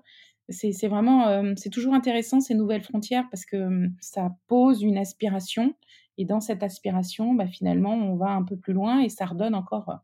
[0.49, 5.75] C'est vraiment, c'est toujours intéressant ces nouvelles frontières parce que ça pose une aspiration
[6.17, 9.55] et dans cette aspiration, bah, finalement, on va un peu plus loin et ça redonne
[9.55, 9.99] encore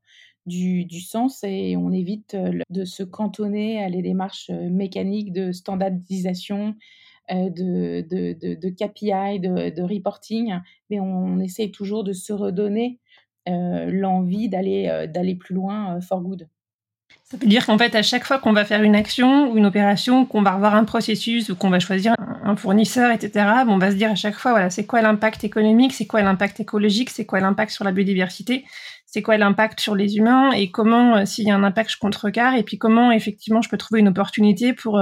[0.45, 2.35] du, du, sens et on évite
[2.69, 6.75] de se cantonner à les démarches mécaniques de standardisation
[7.29, 10.53] de, de, de, de, KPI, de, reporting,
[10.89, 12.99] mais on, essaye toujours de se redonner
[13.49, 16.47] euh, l'envie d'aller euh, d'aller plus loin for good.
[17.23, 19.65] Ça veut dire qu'en fait, à chaque fois qu'on va faire une action ou une
[19.65, 23.91] opération, qu'on va revoir un processus ou qu'on va choisir un fournisseur, etc., on va
[23.91, 27.25] se dire à chaque fois, voilà, c'est quoi l'impact économique, c'est quoi l'impact écologique, c'est
[27.25, 28.65] quoi l'impact sur la biodiversité,
[29.05, 32.55] c'est quoi l'impact sur les humains et comment, s'il y a un impact, je contrecarre
[32.55, 34.99] et puis comment, effectivement, je peux trouver une opportunité pour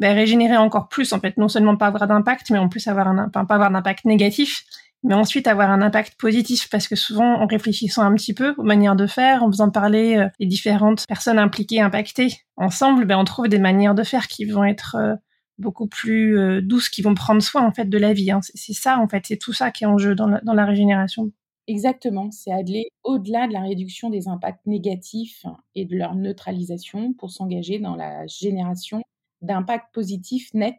[0.00, 3.08] bah, régénérer encore plus, en fait, non seulement pas avoir d'impact, mais en plus avoir
[3.08, 4.64] un, pas avoir d'impact négatif,
[5.04, 8.62] mais ensuite avoir un impact positif, parce que souvent, en réfléchissant un petit peu aux
[8.62, 13.24] manières de faire, en faisant parler euh, les différentes personnes impliquées, impactées ensemble, ben, on
[13.24, 15.14] trouve des manières de faire qui vont être euh,
[15.58, 18.30] beaucoup plus euh, douces, qui vont prendre soin, en fait, de la vie.
[18.30, 18.40] Hein.
[18.42, 20.64] C'est ça, en fait, c'est tout ça qui est en jeu dans la, dans la
[20.64, 21.30] régénération.
[21.66, 27.30] Exactement, c'est aller au-delà de la réduction des impacts négatifs et de leur neutralisation pour
[27.30, 29.02] s'engager dans la génération
[29.44, 30.76] d'impact positif net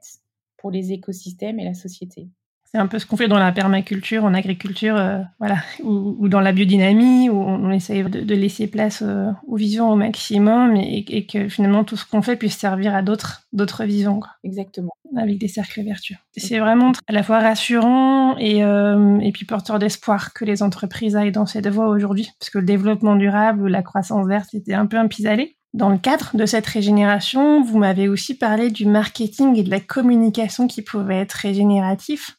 [0.58, 2.28] pour les écosystèmes et la société.
[2.76, 6.42] C'est un peu ce qu'on fait dans la permaculture, en agriculture, euh, voilà, ou, dans
[6.42, 11.48] la biodynamie, où on, essaye de, laisser place euh, aux visions au maximum et, que
[11.48, 14.20] finalement tout ce qu'on fait puisse servir à d'autres, d'autres visions.
[14.44, 14.92] Exactement.
[15.16, 16.18] Avec des cercles vertueux.
[16.36, 21.16] C'est vraiment à la fois rassurant et, euh, et puis porteur d'espoir que les entreprises
[21.16, 24.74] aillent dans cette voie aujourd'hui, parce que le développement durable ou la croissance verte était
[24.74, 25.55] un peu un pis-aller.
[25.76, 29.82] Dans le cadre de cette régénération, vous m'avez aussi parlé du marketing et de la
[29.82, 32.38] communication qui pouvaient être régénératifs.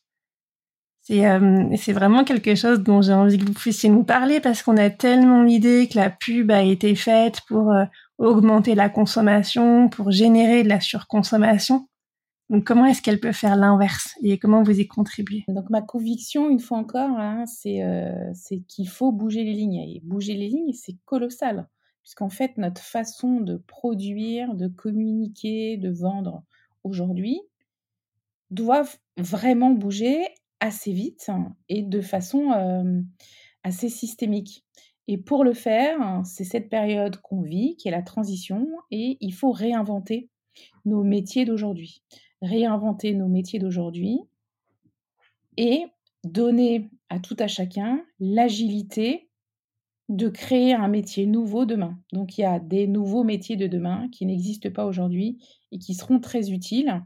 [1.03, 4.79] C'est euh, vraiment quelque chose dont j'ai envie que vous puissiez nous parler parce qu'on
[4.79, 7.85] a tellement l'idée que la pub a été faite pour euh,
[8.17, 11.89] augmenter la consommation, pour générer de la surconsommation.
[12.49, 15.45] Donc comment est-ce qu'elle peut faire l'inverse et comment vous y contribuez?
[15.49, 19.85] Donc ma conviction, une fois encore, hein, euh, c'est qu'il faut bouger les lignes.
[19.95, 21.69] Et bouger les lignes, c'est colossal
[22.07, 26.45] puisqu'en fait, notre façon de produire, de communiquer, de vendre
[26.85, 27.41] aujourd'hui
[28.53, 30.25] doivent vraiment bouger
[30.61, 31.33] assez vite
[31.69, 32.53] et de façon
[33.65, 34.65] assez systémique.
[35.09, 39.35] Et pour le faire, c'est cette période qu'on vit, qui est la transition, et il
[39.35, 40.31] faut réinventer
[40.85, 42.05] nos métiers d'aujourd'hui.
[42.41, 44.21] Réinventer nos métiers d'aujourd'hui
[45.57, 45.87] et
[46.23, 49.26] donner à tout à chacun l'agilité
[50.09, 51.99] de créer un métier nouveau demain.
[52.13, 55.39] Donc il y a des nouveaux métiers de demain qui n'existent pas aujourd'hui
[55.73, 57.03] et qui seront très utiles.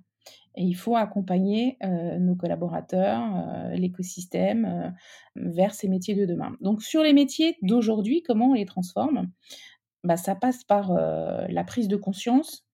[0.57, 4.91] Et il faut accompagner euh, nos collaborateurs, euh, l'écosystème euh,
[5.37, 6.57] vers ces métiers de demain.
[6.61, 9.31] Donc sur les métiers d'aujourd'hui, comment on les transforme?
[10.03, 12.67] Bah, Ça passe par la prise de conscience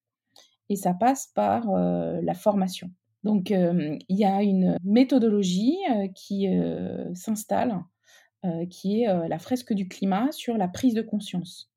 [0.69, 2.91] et ça passe par la formation.
[3.25, 5.77] Donc il y a une méthodologie
[6.15, 6.47] qui
[7.15, 7.81] s'installe
[8.70, 11.70] qui est euh, la fresque du climat sur la prise de conscience.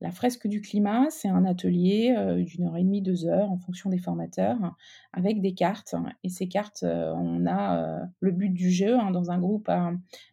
[0.00, 3.58] La fresque du climat, c'est un atelier euh, d'une heure et demie, deux heures, en
[3.58, 4.58] fonction des formateurs,
[5.12, 5.94] avec des cartes.
[6.24, 9.92] Et ces cartes, on a le but du jeu hein, dans un groupe à,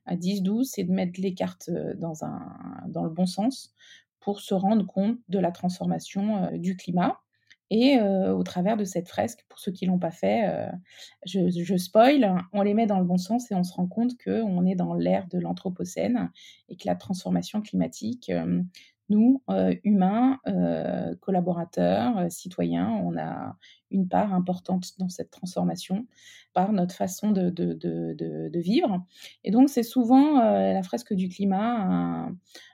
[0.10, 2.42] 10-12, c'est de mettre les cartes dans, un,
[2.88, 3.76] dans le bon sens
[4.20, 7.20] pour se rendre compte de la transformation du climat.
[7.72, 10.70] Et au travers de cette fresque, pour ceux qui l'ont pas fait,
[11.26, 14.14] je, je, spoil, on les met dans le bon sens et on se rend compte
[14.24, 16.32] qu'on est dans l'ère de l'Anthropocène
[16.70, 18.32] et que la transformation climatique,
[19.10, 19.42] nous,
[19.84, 20.40] humains,
[21.22, 23.56] collaborateurs, citoyens, on a
[23.92, 26.06] une part importante dans cette transformation
[26.54, 29.06] par notre façon de, vivre.
[29.44, 32.28] Et donc, c'est souvent la fresque du climat,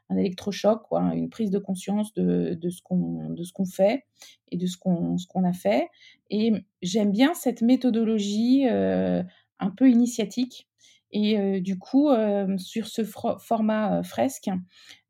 [0.10, 4.06] un, électrochoc, quoi, une prise de conscience de, ce qu'on fait
[4.50, 5.89] et de ce qu'on a fait.
[6.30, 9.24] Et j'aime bien cette méthodologie euh,
[9.60, 10.68] un peu initiatique.
[11.16, 14.49] Et euh, du coup, euh, sur ce format fresque,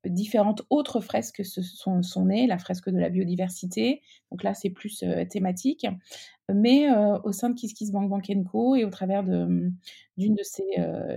[0.06, 5.04] différentes autres fresques se sont, nées, la fresque de la biodiversité, donc là c'est plus
[5.32, 5.88] thématique,
[6.54, 6.88] mais
[7.24, 9.74] au sein de KissKissBank Bank Co et au travers d'une
[10.16, 10.64] de, ses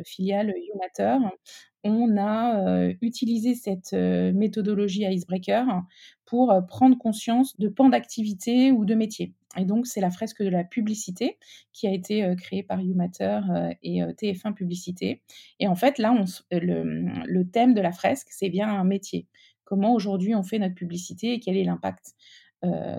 [0.07, 1.19] filiales Umater,
[1.85, 5.67] on a utilisé cette méthodologie Icebreaker
[6.25, 9.35] pour prendre conscience de pans d'activité ou de métiers.
[9.57, 11.39] Et donc, c'est la fresque de la publicité
[11.73, 13.41] qui a été créée par Umater
[13.83, 15.23] et TF1 Publicité.
[15.59, 16.15] Et en fait, là,
[16.51, 19.27] le, thème de la fresque, c'est bien un métier.
[19.65, 22.15] Comment aujourd'hui on fait notre publicité et quel est l'impact?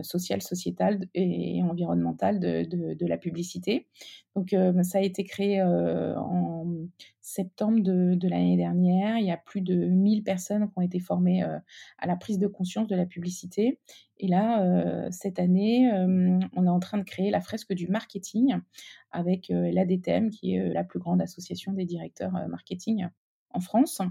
[0.03, 3.87] Sociale, sociétale et environnementale de, la publicité.
[4.35, 6.65] Donc ça a été créé en
[7.21, 9.17] septembre de, l'année dernière.
[9.17, 12.47] Il y a plus de 1000 personnes qui ont été formées à la prise de
[12.47, 13.79] conscience de la publicité.
[14.17, 15.89] Et là, cette année,
[16.55, 18.55] on est en train de créer la fresque du marketing
[19.11, 23.07] avec l'ADTM, qui est la plus grande association des directeurs marketing
[23.51, 24.01] en France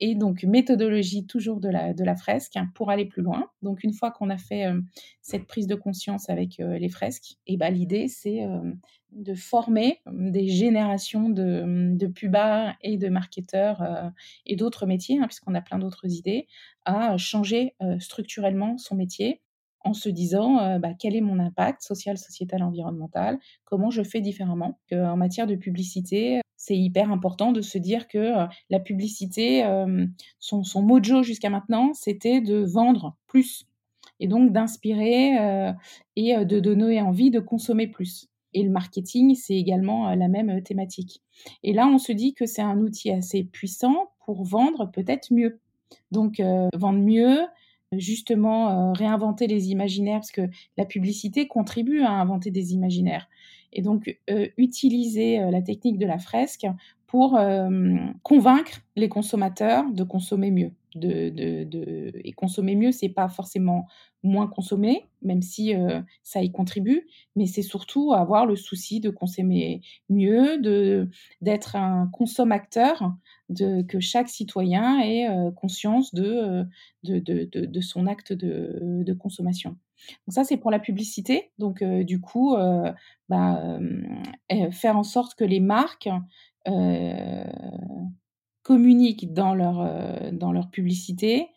[0.00, 3.46] et donc méthodologie toujours de la, fresque pour aller plus loin.
[3.62, 4.80] Donc une fois qu'on a fait euh,
[5.22, 8.72] cette prise de conscience avec euh, les fresques, et ben, l'idée c'est euh,
[9.12, 12.12] de former des générations de, de
[12.82, 14.12] et de marketeurs
[14.44, 16.46] et d'autres métiers, hein, puisqu'on a plein d'autres idées,
[16.84, 19.40] à changer structurellement son métier
[19.80, 24.78] en se disant bah, quel est mon impact social, sociétal, environnemental, comment je fais différemment.
[24.92, 28.32] en matière de publicité, c'est hyper important de se dire que
[28.70, 29.64] la publicité,
[30.40, 33.68] son, son, mojo jusqu'à maintenant, c'était de vendre plus
[34.18, 35.74] et donc d'inspirer
[36.16, 38.26] et de donner envie de consommer plus.
[38.52, 41.22] Et le marketing, c'est également la même thématique.
[41.62, 45.60] Et là, on se dit que c'est un outil assez puissant pour vendre peut-être mieux.
[46.10, 46.42] Donc,
[46.74, 47.42] vendre mieux,
[47.92, 53.28] justement réinventer les imaginaires, parce que la publicité contribue à inventer des imaginaires
[53.72, 56.66] et donc euh, utiliser euh, la technique de la fresque
[57.06, 57.70] pour euh,
[58.22, 60.72] convaincre les consommateurs de consommer mieux.
[60.94, 63.86] De, et consommer mieux, c'est pas forcément
[64.22, 65.74] moins consommer, même si
[66.22, 67.06] ça y contribue,
[67.36, 70.56] mais c'est surtout avoir le souci de consommer mieux,
[71.42, 73.12] d'être un consommateur,
[73.50, 76.64] de que chaque citoyen ait conscience de,
[77.04, 79.76] de, son acte de, consommation.
[80.26, 81.52] Donc ça, c'est pour la publicité.
[81.58, 82.56] Donc du coup,
[83.28, 83.78] bah,
[84.72, 86.08] faire en sorte que les marques
[88.62, 91.48] communiquent dans leur publicité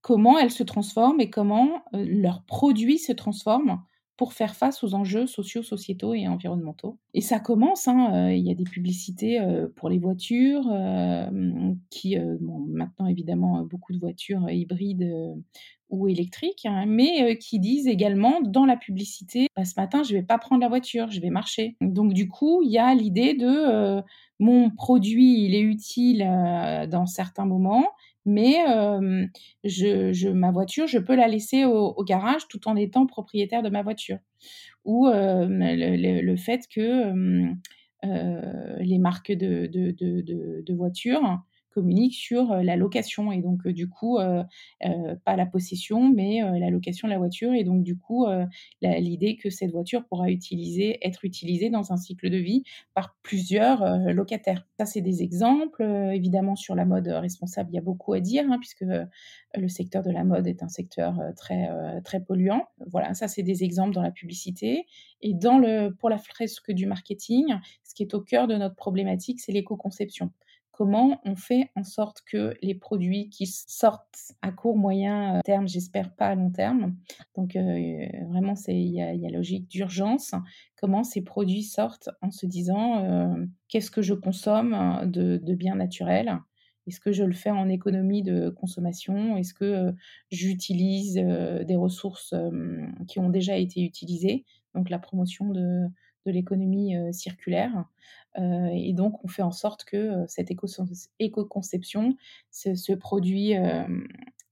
[0.00, 3.82] comment elles se transforment et comment leurs produits se transforment
[4.18, 6.98] pour faire face aux enjeux sociaux, sociétaux et environnementaux.
[7.14, 9.40] Et ça commence, hein, il y a des publicités
[9.76, 10.68] pour les voitures,
[11.88, 15.10] qui, maintenant évidemment, beaucoup de voitures hybrides
[15.88, 20.18] ou électriques, hein, mais qui disent également dans la publicité, bah, ce matin, je ne
[20.18, 21.76] vais pas prendre la voiture, je vais marcher.
[21.80, 24.02] Donc du coup, il y a l'idée de
[24.40, 26.18] mon produit, il est utile
[26.90, 27.86] dans certains moments,
[28.28, 28.56] mais
[29.64, 33.82] je, ma voiture, je peux la laisser au, garage tout en étant propriétaire de ma
[33.82, 34.18] voiture.
[34.84, 37.12] Ou le, fait que
[38.02, 41.40] les marques de, de, voitures
[41.78, 44.18] communique sur la location et donc du coup
[45.24, 48.26] pas la possession mais la location de la voiture et donc du coup
[48.82, 52.64] l'idée que cette voiture pourra être utilisée dans un cycle de vie
[52.94, 54.66] par plusieurs locataires.
[54.78, 58.44] Ça c'est des exemples évidemment sur la mode responsable il y a beaucoup à dire
[58.50, 58.84] hein, puisque
[59.54, 61.68] le secteur de la mode est un secteur très
[62.02, 62.64] très polluant.
[62.86, 64.86] Voilà ça c'est des exemples dans la publicité
[65.22, 67.54] et dans le pour la fresque du marketing
[67.84, 70.32] ce qui est au cœur de notre problématique c'est l'éco-conception
[70.78, 75.66] comment on fait en sorte que les produits qui sortent à court, moyen euh, terme,
[75.66, 76.94] j'espère pas à long terme,
[77.34, 80.36] donc euh, vraiment il y, a logique d'urgence,
[80.80, 86.38] comment ces produits sortent en se disant euh, qu'est-ce que je consomme de, bien naturel?
[86.86, 89.36] Est-ce que je le fais en économie de consommation?
[89.36, 89.92] Est-ce que
[90.30, 92.34] j'utilise des ressources
[93.08, 94.44] qui ont déjà été utilisées?
[94.74, 95.88] Donc la promotion de,
[96.28, 97.84] de l'économie circulaire.
[98.36, 102.16] et donc, on fait en sorte que cette éco-conception,
[102.50, 103.54] ce, produit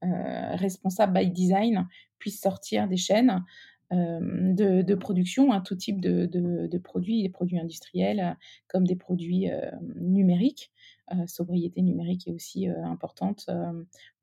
[0.03, 1.87] responsable by design,
[2.19, 3.45] puisse sortir des chaînes
[3.91, 8.37] de, production, un tout type de, produits, des produits industriels
[8.69, 9.49] comme des produits
[9.97, 10.73] numériques.
[11.27, 13.51] sobriété numérique est aussi importante.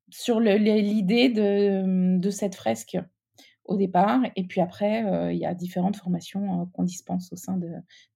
[0.10, 2.98] sur l'idée de, cette fresque
[3.66, 4.22] au départ.
[4.36, 7.70] Et puis après, euh, il y a différentes formations euh, qu'on dispense au sein de,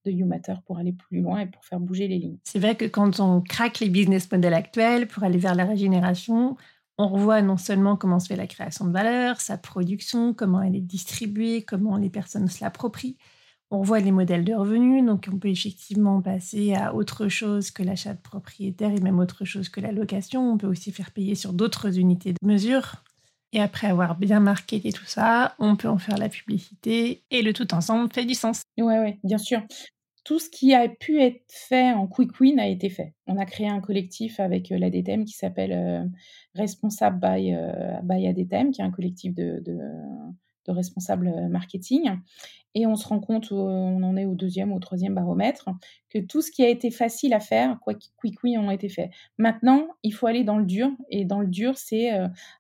[0.06, 2.38] YouMatter pour aller plus loin et pour faire bouger les lignes.
[2.46, 6.56] C'est vrai que quand on craque les business models actuels pour aller vers la régénération,
[6.98, 10.78] on revoit non seulement comment se fait la création de valeur, sa production, comment elle
[10.78, 13.18] est distribuée, comment les personnes se l'approprient.
[13.70, 17.84] On revoit les modèles de revenus, donc on peut effectivement passer à autre chose que
[17.84, 20.54] l'achat de propriétaire et même autre chose que la location.
[20.54, 23.04] On peut aussi faire payer sur d'autres unités de mesure.
[23.54, 27.54] Et après avoir bien marketé tout ça, on peut en faire la publicité et le
[27.54, 28.62] tout ensemble fait du sens.
[28.78, 29.62] Oui, oui, bien sûr.
[30.26, 33.14] Tout ce qui a pu être fait en quick win a été fait.
[33.28, 36.04] On a créé un collectif avec euh, l'ADTM qui s'appelle euh,
[36.56, 39.64] Responsable by, euh, ADTM, qui est un collectif de,
[40.68, 42.12] de responsables marketing.
[42.76, 45.68] Et on se rend compte, on en est au deuxième ou au troisième baromètre,
[46.10, 49.10] que tout ce qui a été facile à faire, quoi quick win ont été faits.
[49.40, 50.92] Maintenant, il faut aller dans le dur.
[51.10, 52.12] Et dans le dur, c'est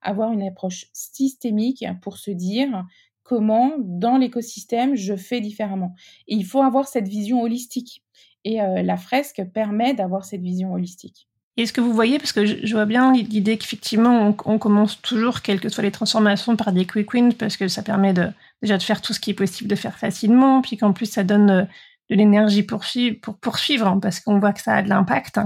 [0.02, 2.84] avoir une approche systémique pour se dire
[3.22, 5.94] comment, dans l'écosystème, je fais différemment.
[6.28, 8.04] Et il faut avoir cette vision holistique.
[8.44, 11.27] Et la fresque permet d'avoir cette vision holistique.
[11.58, 15.60] Est-ce que vous voyez, parce que je, vois bien l'idée qu'effectivement, on, commence toujours, quelles
[15.60, 18.28] que soient les transformations, par des quick wins, parce que ça permet de,
[18.62, 21.24] déjà de faire tout ce qui est possible de faire facilement, puis qu'en plus, ça
[21.24, 21.64] donne euh,
[22.12, 22.84] de l'énergie pour,
[23.24, 25.40] pour poursuivre, hein, parce qu'on voit que ça a de l'impact.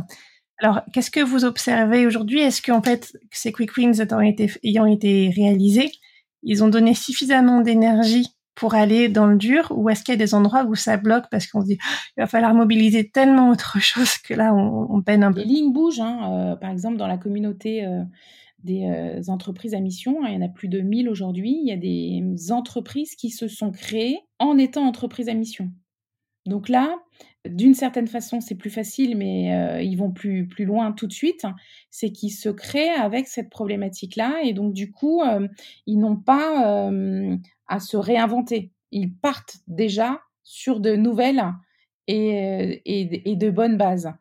[0.59, 2.41] Alors, qu'est-ce que vous observez aujourd'hui?
[2.41, 3.93] Est-ce qu'en fait, ces quick wins
[4.63, 5.91] ayant été réalisés,
[6.43, 10.23] ils ont donné suffisamment d'énergie pour aller dans le dur ou est-ce qu'il y a
[10.23, 11.77] des endroits où ça bloque parce qu'on se dit
[12.17, 15.73] il va falloir mobiliser tellement autre chose que là on, peine un peu Les lignes
[15.73, 18.03] bougent, hein, euh, par exemple dans la communauté euh,
[18.63, 21.67] des euh, entreprises à mission, hein, il y en a plus de 1000 aujourd'hui, il
[21.67, 25.71] y a des entreprises qui se sont créées en étant entreprises à mission.
[26.45, 26.95] Donc là,
[27.47, 31.45] d'une certaine façon, c'est plus facile, mais ils vont plus, plus loin tout de suite.
[31.91, 34.41] C'est qu'ils se créent avec cette problématique-là.
[34.43, 35.21] Et donc, du coup,
[35.85, 36.89] ils n'ont pas
[37.71, 38.71] à se réinventer.
[38.91, 41.43] Ils partent déjà sur de nouvelles
[42.07, 44.11] et, et, de bonnes bases.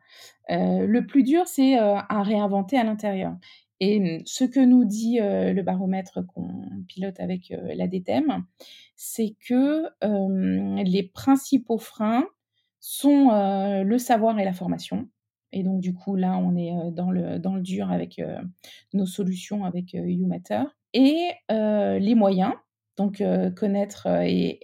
[0.49, 3.35] Euh, le plus dur, c'est euh, à réinventer à l'intérieur.
[3.81, 8.45] Et ce que nous dit euh, le baromètre qu'on pilote avec l'ADTEM,
[8.95, 9.85] c'est que
[10.83, 12.25] les principaux freins
[12.79, 13.29] sont
[13.83, 15.09] le savoir et la formation.
[15.51, 18.21] Et donc, du coup, là, on est dans le, dans le dur avec
[18.93, 20.63] nos solutions avec YouMatter.
[20.93, 22.53] Et les moyens,
[22.97, 23.23] donc,
[23.55, 24.59] connaître et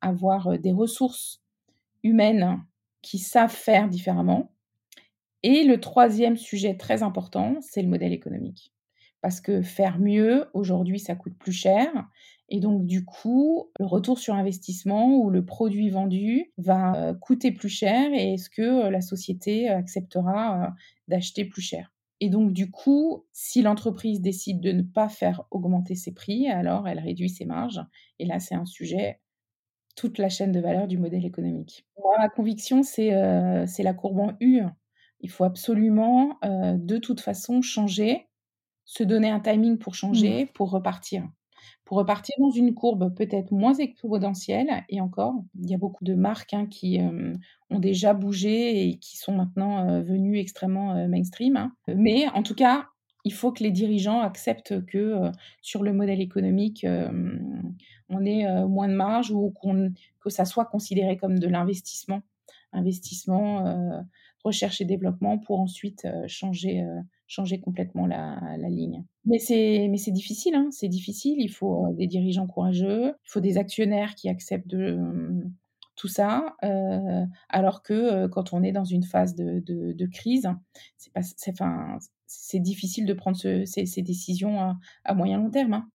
[0.00, 1.42] avoir des ressources
[2.02, 2.62] humaines
[3.02, 4.52] qui savent faire différemment.
[5.42, 8.72] Et le troisième sujet très important, c'est le modèle économique.
[9.20, 11.88] Parce que faire mieux, aujourd'hui, ça coûte plus cher.
[12.48, 17.68] Et donc, du coup, le retour sur investissement ou le produit vendu va coûter plus
[17.68, 18.12] cher.
[18.12, 20.74] Et est-ce que la société acceptera
[21.08, 21.91] d'acheter plus cher?
[22.22, 26.86] Et donc, du coup, si l'entreprise décide de ne pas faire augmenter ses prix, alors
[26.86, 27.80] elle réduit ses marges.
[28.20, 29.20] Et là, c'est un sujet,
[29.96, 31.84] toute la chaîne de valeur du modèle économique.
[32.16, 34.62] ma conviction, c'est euh, la courbe en U.
[35.18, 38.28] Il faut absolument, euh, de toute façon, changer,
[38.84, 40.48] se donner un timing pour changer, mmh.
[40.54, 41.28] pour repartir
[41.84, 44.84] pour repartir dans une courbe peut-être moins exponentielle.
[44.88, 47.34] Et encore, il y a beaucoup de marques hein, qui euh,
[47.70, 51.56] ont déjà bougé et qui sont maintenant euh, venues extrêmement euh, mainstream.
[51.56, 51.72] Hein.
[51.88, 52.86] Mais en tout cas,
[53.24, 55.30] il faut que les dirigeants acceptent que
[55.60, 56.84] sur le modèle économique,
[58.08, 59.54] on ait moins de marge ou
[60.18, 62.22] que ça soit considéré comme de l'investissement.
[62.72, 64.04] Investissement,
[64.42, 66.84] recherche et développement pour ensuite changer
[67.32, 69.04] changer complètement la, ligne.
[69.24, 71.40] Mais c'est mais c'est difficile, hein, c'est difficile.
[71.40, 75.52] Il faut euh, des dirigeants courageux, il faut des actionnaires qui acceptent de mmh,
[75.96, 80.48] tout ça, euh, alors que euh, quand on est dans une phase de, de, crise,
[80.98, 85.72] c'est pas, enfin, c'est difficile de prendre ces, décisions à, moyen long terme.
[85.72, 85.88] Hein.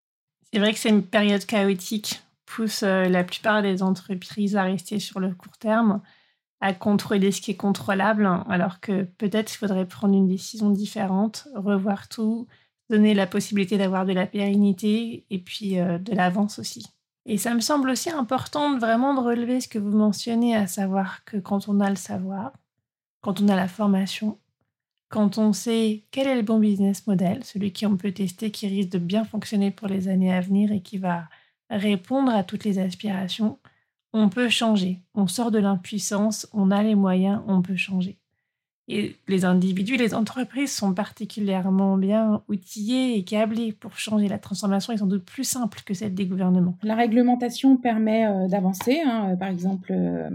[0.52, 5.20] C'est vrai que c'est une période chaotique pousse la plupart des entreprises à rester sur
[5.20, 6.02] le court terme
[6.60, 11.48] à contrôler ce qui est contrôlable, alors que peut-être il faudrait prendre une décision différente,
[11.56, 12.48] revoir tout,
[12.90, 16.88] donner la possibilité d'avoir de la pérennité et puis euh, de l'avance aussi.
[17.26, 21.26] Et ça me semble aussi important vraiment de relever ce que vous mentionnez, à savoir
[21.26, 22.54] que quand on a le savoir,
[23.22, 24.40] quand on a la formation,
[25.10, 28.68] quand on sait quel est le bon business model, celui qui on peut tester, qui
[28.68, 31.28] risque de bien fonctionner pour les années à venir et qui va
[31.70, 33.60] répondre à toutes les aspirations,
[34.18, 35.00] on peut changer.
[35.14, 38.18] On sort de l'impuissance, on a les moyens, on peut changer.
[38.90, 44.30] Et les individus, les entreprises sont particulièrement bien outillés et câblés pour changer.
[44.30, 46.78] La transformation est sans doute plus simple que celle des gouvernements.
[46.84, 49.02] La réglementation permet euh, d'avancer.
[49.06, 49.36] Hein.
[49.36, 50.30] Par exemple, euh,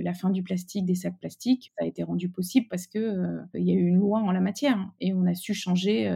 [0.00, 3.42] la fin du plastique, des sacs plastiques, ça a été rendu possible parce qu'il euh,
[3.54, 6.08] y a eu une loi en la matière et on a su changer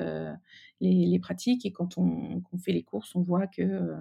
[0.81, 1.67] les, pratiques.
[1.67, 3.97] Et quand on, fait les courses, on voit que euh,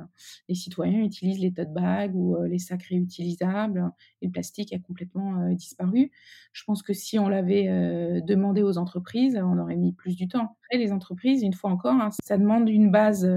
[0.47, 4.79] les citoyens utilisent les tote bags ou euh, les sacs réutilisables et le plastique a
[4.79, 6.11] complètement euh, disparu.
[6.51, 10.55] Je pense que si on l'avait demandé aux entreprises, on aurait mis plus du temps.
[10.63, 13.29] Après, les entreprises, une fois encore, hein, ça demande une base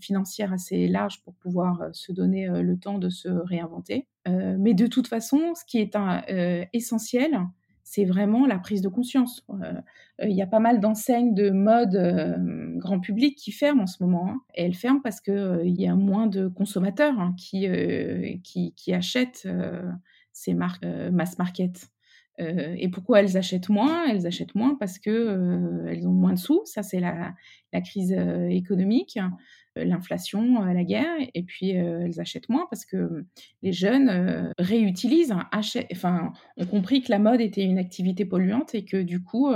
[0.00, 4.06] financière assez large pour pouvoir se donner le temps de se réinventer.
[4.26, 5.96] mais de toute façon, ce qui est
[6.72, 7.40] essentiel,
[7.84, 9.44] c'est vraiment la prise de conscience.
[9.50, 9.74] Euh,
[10.20, 12.36] euh, il y a pas mal d'enseignes de mode euh,
[12.76, 14.28] grand public qui ferment en ce moment.
[14.28, 14.40] Hein.
[14.54, 17.66] et elles ferment parce qu'il il y a moins de consommateurs hein, qui,
[18.42, 19.48] qui, qui, achètent
[20.32, 21.88] ces marques mass market.
[22.38, 24.06] et pourquoi elles achètent moins?
[24.08, 26.62] Elles achètent moins parce que elles ont moins de sous.
[26.64, 27.34] Ça, c'est la,
[27.72, 28.12] la, crise
[28.50, 29.18] économique,
[29.76, 31.16] l'inflation, la guerre.
[31.34, 33.24] Et puis, elles achètent moins parce que
[33.62, 38.84] les jeunes réutilisent, achètent, enfin, ont compris que la mode était une activité polluante et
[38.84, 39.52] que du coup,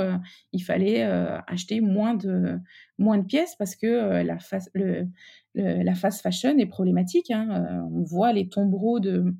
[0.53, 2.59] il fallait acheter moins de,
[2.99, 5.07] moins de pièces parce que la, fast, le,
[5.55, 7.31] la fast fashion est problématique.
[7.31, 7.87] Hein.
[7.93, 9.35] on voit les tombereaux de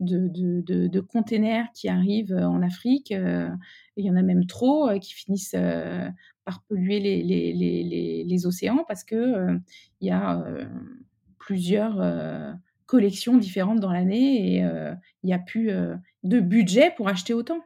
[0.00, 3.12] de, de, containers qui arrivent euh, en Afrique.
[3.12, 3.48] Euh,
[3.96, 5.56] il y en a même trop euh, qui finissent
[6.48, 9.60] par polluer les, océans parce que
[10.00, 10.42] il y a
[11.38, 12.02] plusieurs
[12.86, 15.70] collections différentes dans l'année et il n'y a plus
[16.24, 17.60] de budget pour acheter autant.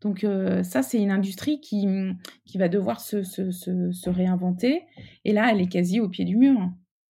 [0.00, 0.26] Donc
[0.62, 1.86] ça, c'est une industrie qui,
[2.54, 4.84] va devoir se, réinventer.
[5.26, 6.56] Et là, elle est quasi au pied du mur.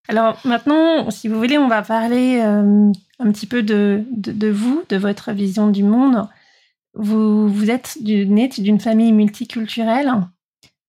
[0.08, 2.90] Alors maintenant, si vous voulez, on va parler euh,
[3.20, 4.04] un petit peu de,
[4.50, 6.28] vous, de votre vision du monde.
[6.94, 10.10] Vous, êtes née d'une famille multiculturelle.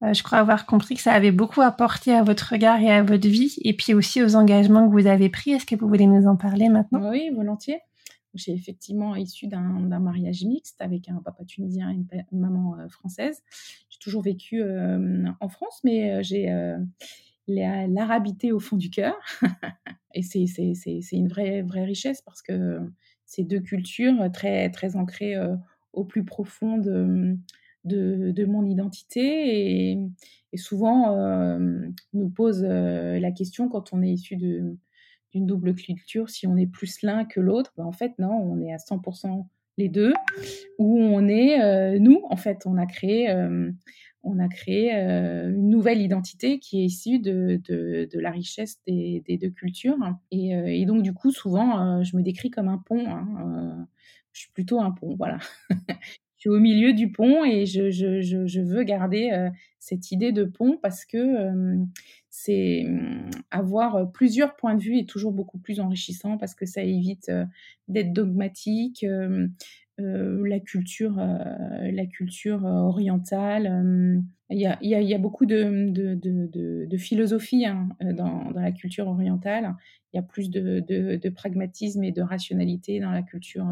[0.04, 3.04] Euh, je crois avoir compris que ça avait beaucoup apporté à votre regard et à
[3.04, 5.52] votre vie, et puis aussi aux engagements que vous avez pris.
[5.52, 7.10] Est-ce que vous voulez nous en parler maintenant?
[7.10, 7.80] Oui, volontiers.
[8.34, 11.94] J'ai effectivement issu d'un mariage mixte avec un papa tunisien et
[12.32, 13.42] une, maman euh, française.
[13.90, 14.62] J'ai toujours vécu
[15.40, 16.52] en France, mais j'ai
[17.48, 19.16] l'arabité au fond du cœur.
[20.14, 20.46] et c'est
[21.12, 22.80] une vraie, vraie richesse parce que
[23.34, 25.56] ces deux cultures très, très ancrées euh,
[25.94, 27.38] au plus profond de,
[27.86, 31.58] de, mon identité et, souvent euh,
[32.14, 34.78] nous pose euh, la question quand on est issu d'une
[35.34, 37.74] double culture, si on est plus l'un que l'autre.
[37.78, 39.46] Ben, en fait, non, on est à 100%
[39.78, 40.14] les deux,
[40.78, 43.28] où on est nous, en fait, on a créé
[44.24, 49.22] on a créé euh, une nouvelle identité qui est issue de, de, la richesse des,
[49.40, 49.98] deux cultures.
[50.32, 53.06] Et, euh, donc, du coup, souvent, euh, je me décris comme un pont.
[53.06, 53.88] Hein,
[54.34, 55.38] je suis plutôt un pont, voilà.
[55.70, 61.06] je suis au milieu du pont et je, veux garder cette idée de pont parce
[61.06, 61.78] que
[62.30, 62.86] c'est
[63.50, 67.32] avoir plusieurs points de vue est toujours beaucoup plus enrichissant parce que ça évite
[67.88, 69.06] d'être dogmatique,
[70.00, 74.24] euh, la culture, euh, euh, orientale.
[74.54, 78.62] Il y, a, il, y a, beaucoup de, de, de, de philosophie hein, dans, dans,
[78.62, 79.76] la culture orientale.
[80.14, 83.68] Il y a plus de, pragmatisme et de rationalité dans la culture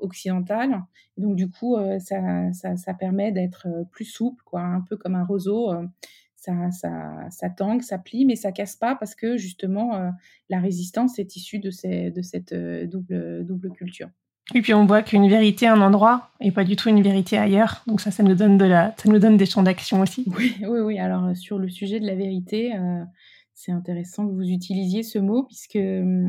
[0.00, 0.82] occidentale.
[1.16, 5.24] donc, du coup, ça, ça, ça permet d'être plus souple, quoi, un peu comme un
[5.24, 5.72] roseau.
[6.36, 10.12] ça, ça, ça tangue, ça plie, mais ça casse pas parce que justement,
[10.50, 14.10] la résistance est issue de, ces, de cette double, double culture.
[14.54, 17.38] Et puis on voit qu'une vérité à un endroit et pas du tout une vérité
[17.38, 17.82] ailleurs.
[17.86, 20.24] Donc ça, ça nous donne de la, ça nous donne des champs d'action aussi.
[20.36, 20.98] Oui, oui, oui.
[20.98, 23.04] Alors euh, sur le sujet de la vérité, euh,
[23.54, 26.28] c'est intéressant que vous utilisiez ce mot puisque euh,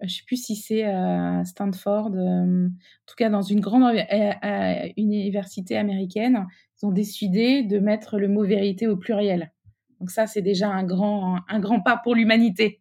[0.00, 2.70] je ne sais plus si c'est à Stanford, en
[3.06, 3.94] tout cas dans une grande
[4.96, 9.52] université américaine, ils ont décidé de mettre le mot vérité au pluriel.
[10.02, 12.80] Donc ça, c'est déjà un grand, un grand pas pour l'humanité.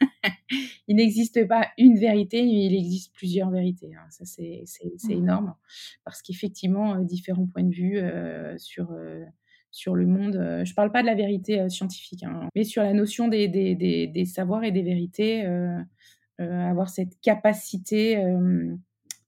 [0.88, 3.94] il n'existe pas une vérité, mais il existe plusieurs vérités.
[3.94, 4.06] Hein.
[4.08, 4.64] Ça, c'est
[5.04, 5.10] mmh.
[5.10, 5.54] énorme.
[6.02, 9.22] Parce qu'effectivement, euh, différents points de vue euh, sur, euh,
[9.70, 10.32] sur le monde.
[10.64, 13.74] je ne parle pas de la vérité scientifique, hein, mais sur la notion des, des,
[13.74, 15.44] des, des savoirs et des vérités,
[16.38, 18.16] avoir cette capacité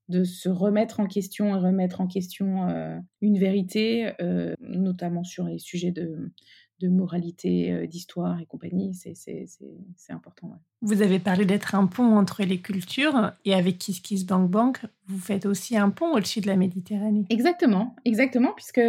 [0.09, 2.69] de se remettre en question et remettre en question
[3.23, 4.13] une vérité,
[4.61, 6.31] notamment sur les sujets de
[6.81, 10.59] de moralité, d'histoire et compagnie, c'est important.
[10.83, 14.81] Vous avez parlé d'être un pont entre les cultures et avec Kiss Kiss Bank Bank,
[15.07, 17.25] vous faites aussi un pont au-dessus de la Méditerranée.
[17.31, 18.81] Exactement, exactement, puisque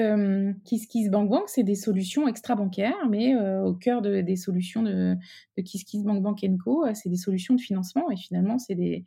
[0.63, 5.15] Kiss Kiss Bank Bank, c'est des solutions extra-bancaires, mais au cœur de, des solutions de,
[5.57, 9.05] de Kiss Kiss Bank Bank Co, c'est des solutions de financement et finalement, c'est des,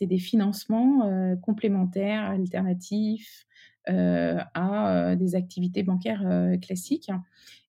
[0.00, 3.46] des financements complémentaires, alternatifs,
[3.86, 6.24] à des activités bancaires
[6.62, 7.10] classiques.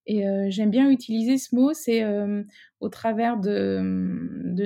[0.08, 2.04] Et j'aime bien utiliser ce mot, c'est
[2.80, 3.80] au travers de,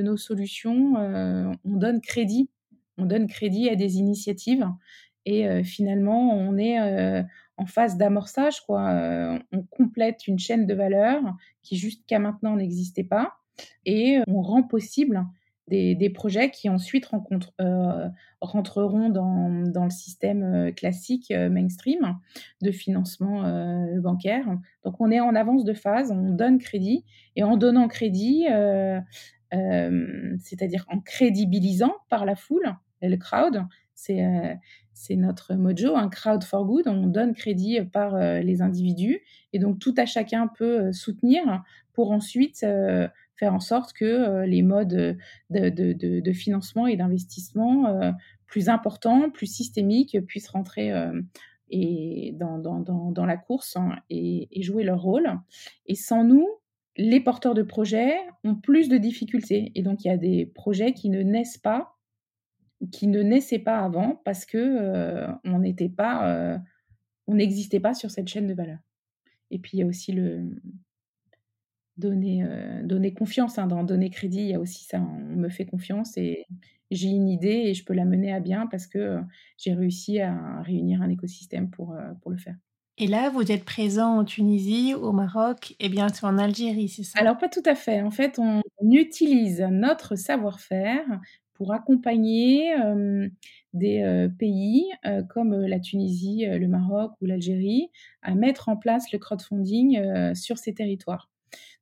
[0.01, 2.49] nos solutions, on donne crédit,
[2.97, 4.65] on donne crédit à des initiatives
[5.25, 6.79] et finalement on est
[7.57, 9.39] en phase d'amorçage, quoi.
[9.51, 11.21] on complète une chaîne de valeur
[11.63, 13.33] qui jusqu'à maintenant n'existait pas
[13.86, 15.25] et on rend possible
[15.68, 17.09] des, projets qui ensuite
[17.59, 18.09] euh,
[18.39, 22.18] rentreront dans, le système euh, classique euh, mainstream
[22.61, 23.43] de financement
[24.01, 24.45] bancaire.
[24.84, 27.03] Donc on est en avance de phase, on donne crédit
[27.36, 28.45] et en donnant crédit,
[29.51, 33.63] c'est-à-dire en crédibilisant par la foule, le crowd,
[33.93, 36.88] c'est notre mojo, un crowd for good.
[36.88, 39.22] On donne crédit par les individus
[39.53, 41.63] et donc tout à chacun peut soutenir
[41.93, 42.66] pour ensuite
[43.38, 45.17] faire en sorte que les modes
[45.49, 48.13] de, financement et d'investissement
[48.47, 50.91] plus importants, plus systémiques, puissent rentrer
[51.69, 55.39] et dans, dans, la course hein, et, jouer leur rôle.
[55.86, 56.47] Et sans nous,
[56.97, 59.71] les porteurs de projets ont plus de difficultés.
[59.75, 61.97] Et donc, il y a des projets qui ne naissent pas,
[62.91, 66.59] qui ne naissaient pas avant parce que on n'était pas,
[67.27, 68.79] on n'existait pas sur cette chaîne de valeur.
[69.51, 70.49] Et puis, il y a aussi le
[71.97, 72.45] donner,
[72.83, 76.17] donner confiance, hein, dans donner crédit, il y a aussi ça, on me fait confiance
[76.17, 76.45] et
[76.91, 79.19] j'ai une idée et je peux la mener à bien parce que
[79.57, 82.55] j'ai réussi à réunir un écosystème pour, pour le faire.
[82.97, 87.19] Et là, vous êtes présent en Tunisie, au Maroc et bientôt en Algérie, c'est ça?
[87.19, 88.01] Alors, pas tout à fait.
[88.01, 91.03] En fait, on, utilise notre savoir-faire
[91.55, 92.73] pour accompagner
[93.73, 94.85] des pays
[95.29, 97.89] comme la Tunisie, le Maroc ou l'Algérie
[98.21, 101.29] à mettre en place le crowdfunding sur ces territoires.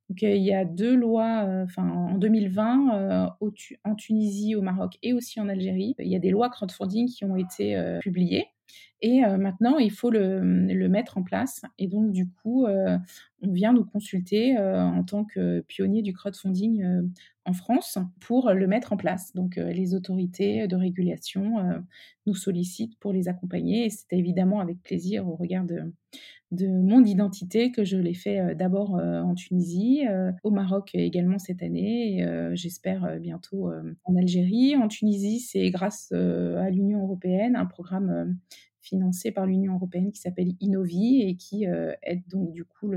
[0.10, 3.36] Donc, il y a deux lois, enfin, en 2020,
[3.84, 7.26] en Tunisie, au Maroc et aussi en Algérie, il y a des lois crowdfunding qui
[7.26, 8.48] ont été publiées.
[9.06, 10.40] Et maintenant, il faut le,
[10.88, 11.62] mettre en place.
[11.78, 17.12] Et donc, du coup, on vient nous consulter en tant que pionnier du crowdfunding
[17.44, 19.34] en France pour le mettre en place.
[19.36, 21.84] Donc, les autorités de régulation
[22.26, 23.88] nous sollicitent pour les accompagner.
[23.88, 25.94] Et c'est évidemment avec plaisir au regard de,
[26.52, 30.04] de mon identité que je l'ai fait d'abord en Tunisie,
[30.44, 33.70] au Maroc également cette année, et j'espère bientôt
[34.06, 34.78] en Algérie.
[34.78, 38.38] En Tunisie, c'est grâce à l'Union européenne, un programme
[38.84, 41.66] financé par l'Union européenne qui s'appelle Innovi et qui
[42.04, 42.92] aide donc du coup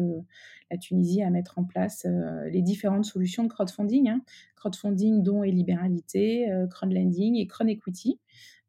[0.70, 2.06] la Tunisie à mettre en place
[2.50, 4.22] les différentes solutions de crowdfunding, hein.
[4.56, 8.18] crowdfunding dont et libéralité, crowdlending et crowd equity.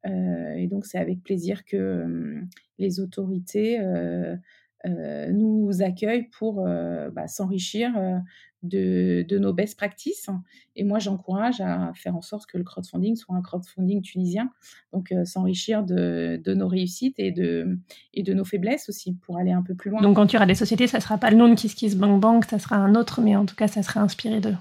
[0.05, 2.39] et donc c'est avec plaisir que
[2.78, 3.80] les autorités
[4.89, 8.17] euh, nous accueillent pour euh, bah, s'enrichir euh,
[8.63, 10.29] de, nos best practices.
[10.75, 14.49] Et moi, j'encourage à faire en sorte que le crowdfunding soit un crowdfunding tunisien,
[14.93, 17.77] donc s'enrichir de, nos réussites et de,
[18.13, 20.01] et de nos faiblesses aussi pour aller un peu plus loin.
[20.01, 22.59] Donc, quand tu auras des sociétés, ça ne sera pas le nom de KissKissBankBank, ça
[22.59, 24.55] sera un autre, mais en tout cas, ça sera inspiré d'eux.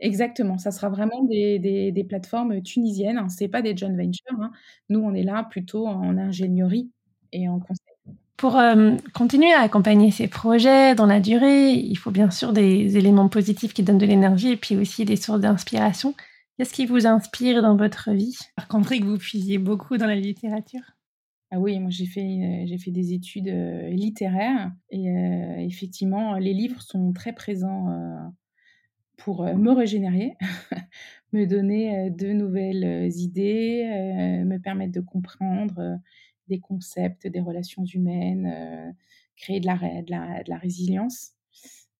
[0.00, 3.28] Exactement, ça sera vraiment des, plateformes tunisiennes, hein.
[3.28, 4.40] Ce n'est pas des joint ventures.
[4.40, 4.52] Hein.
[4.88, 6.90] Nous, on est là plutôt en ingénierie
[7.32, 7.87] et en conseil.
[8.38, 12.96] Pour euh, continuer à accompagner ces projets dans la durée, il faut bien sûr des
[12.96, 16.14] éléments positifs qui donnent de l'énergie et puis aussi des sources d'inspiration.
[16.56, 18.38] Qu'est-ce qui vous inspire dans votre vie?
[18.54, 20.82] Par contre, que vous puisiez beaucoup dans la littérature.
[21.50, 25.08] Ah oui, moi j'ai fait, euh, j'ai fait des études euh, littéraires et
[25.66, 27.88] effectivement, les livres sont très présents
[29.16, 30.36] pour me régénérer,
[31.32, 35.98] me donner de nouvelles idées, me permettre de comprendre
[36.48, 38.92] des concepts, des relations humaines, euh,
[39.36, 41.32] créer de la, de la, résilience.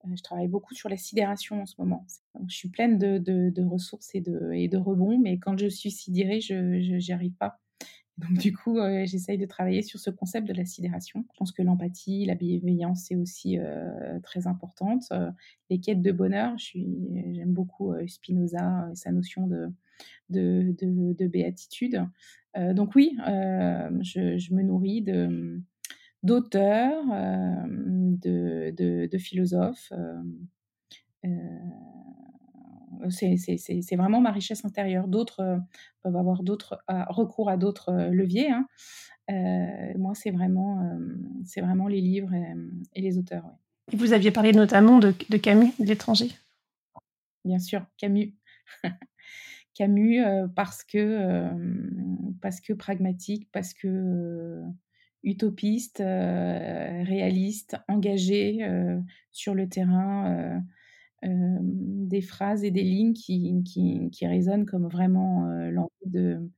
[0.05, 2.07] Euh, je travaille beaucoup sur la sidération en ce moment.
[2.47, 6.41] je suis pleine de, ressources et de, et de rebonds, mais quand je suis sidérée,
[6.41, 7.61] je n'y arrive pas.
[8.19, 11.25] Donc du coup, euh, j'essaye de travailler sur ce concept de la sidération.
[11.33, 13.59] Je pense que l'empathie, la bienveillance, c'est aussi
[14.25, 15.13] très importante.
[15.71, 19.73] les quêtes de bonheur, j'aime beaucoup Spinoza et sa notion de,
[20.31, 20.75] de,
[21.17, 22.05] de, béatitude.
[22.59, 25.61] Euh, donc oui, euh, je, me nourris de
[26.25, 29.93] d'auteurs, euh, de, philosophes.
[33.11, 35.07] c'est vraiment ma richesse intérieure.
[35.07, 35.61] D'autres
[36.03, 38.51] peuvent avoir d'autres recours à d'autres leviers.
[38.51, 38.67] Hein.
[39.97, 40.99] moi, c'est vraiment,
[41.45, 42.33] c'est vraiment les livres
[42.95, 43.45] et, les auteurs.
[43.93, 46.31] Et vous aviez parlé notamment de, de Camus, de l'étranger?
[47.45, 48.35] Bien sûr, Camus.
[49.79, 50.25] Camus
[50.57, 51.49] parce que
[52.41, 54.61] parce que pragmatique, parce que
[55.23, 58.59] utopiste, réaliste, engagé
[59.31, 60.61] sur le terrain,
[61.23, 66.51] des phrases et des lignes qui, qui, qui résonnent comme vraiment l'envie de,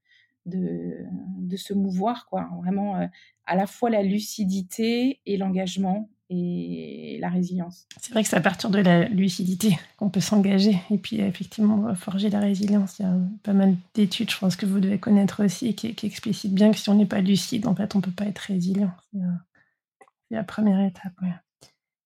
[0.46, 1.04] de,
[1.38, 2.48] de, se mouvoir, quoi.
[2.62, 3.08] Vraiment,
[3.44, 7.86] à la fois la lucidité et l'engagement et la résilience.
[8.00, 12.30] C'est vrai que ça partir de la lucidité qu'on peut s'engager et puis effectivement forger
[12.30, 12.98] la résilience.
[12.98, 16.06] Il y a pas mal d'études, je pense que vous devez connaître aussi, qui, qui
[16.06, 18.92] explicitent bien que si on n'est pas lucide, en fait, on peut pas être résilient.
[19.12, 21.12] C'est la première étape.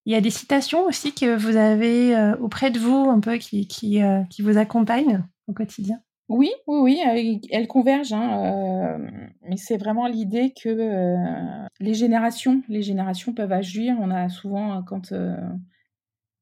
[0.07, 3.33] Il y a des citations aussi que vous avez euh, auprès de vous, un peu
[3.33, 6.01] euh, qui vous accompagnent au quotidien?
[6.29, 8.15] Oui, oui, oui, elles convergent.
[8.15, 13.97] Hein, euh, mais c'est vraiment l'idée que euh, les générations, les générations peuvent agir.
[14.01, 15.37] On a souvent, quand euh,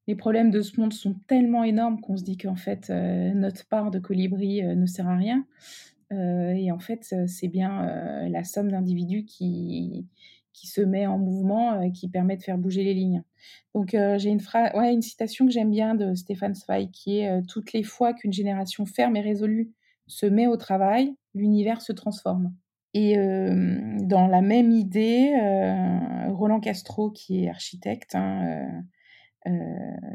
[0.07, 3.91] les problèmes de ce monde sont tellement énormes qu'on se dit qu'en fait notre part
[3.91, 5.47] de colibri ne sert à rien.
[6.11, 10.07] et en fait, c'est bien la somme d'individus qui
[10.53, 13.23] qui se met en mouvement, qui permet de faire bouger les lignes.
[13.75, 14.41] Donc j'ai une,
[14.75, 18.33] ouais, une citation que j'aime bien de Stéphane Zweig qui est Toutes les fois qu'une
[18.33, 19.73] génération ferme et résolue
[20.07, 22.55] se met au travail, l'univers se transforme.
[22.95, 25.33] Et dans la même idée,
[26.29, 28.83] Roland Castro, qui est architecte, hein,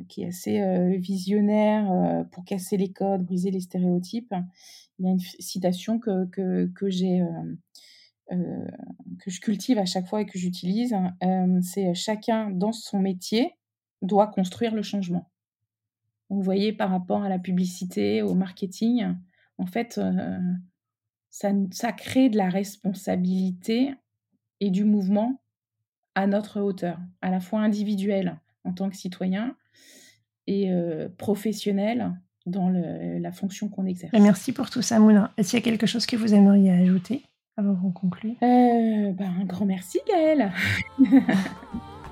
[0.08, 4.34] qui est assez visionnaire pour casser les codes, briser les stéréotypes,
[5.00, 7.24] il y a une citation que, que, que j'ai
[8.30, 10.96] que je cultive à chaque fois et que j'utilise,
[11.62, 13.56] c'est chacun dans son métier
[14.02, 15.30] doit construire le changement.
[16.30, 19.16] vous voyez, par rapport à la publicité, au marketing,
[19.58, 20.00] en fait,
[21.30, 23.94] ça, ça crée de la responsabilité
[24.60, 25.42] et du mouvement
[26.16, 29.56] à notre hauteur, à la fois individuelle en tant que citoyen
[30.48, 30.72] et
[31.18, 32.14] professionnel
[32.46, 34.14] dans la fonction qu'on exerce.
[34.14, 35.32] Merci pour tout ça, Moulin.
[35.38, 37.24] Est-ce qu'il y a quelque chose que vous aimeriez ajouter?
[37.58, 40.52] Avant qu'on conclue euh, ben, Un grand merci, Gaëlle.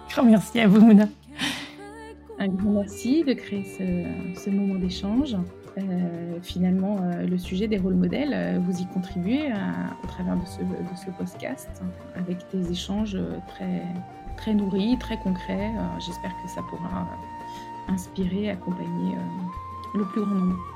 [0.10, 1.08] grand merci à vous, Mouna.
[2.40, 3.64] Un grand merci de créer
[4.36, 5.38] ce, moment d'échange.
[5.78, 9.52] Euh, finalement, euh, le sujet des rôles modèles, vous y contribuez
[10.04, 11.70] au travers de ce, de ce podcast,
[12.16, 13.18] avec des échanges
[13.48, 13.84] très,
[14.38, 15.72] très nourris, très concrets.
[16.00, 17.08] J'espère que ça pourra
[17.88, 19.16] inspirer, accompagner
[19.94, 20.75] le plus grand nombre.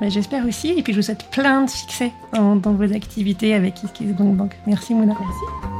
[0.00, 3.74] Mais j'espère aussi, et puis je vous souhaite plein de succès dans, vos activités avec
[4.00, 4.56] Bank.
[4.66, 5.14] Merci Mouna.
[5.18, 5.74] Merci.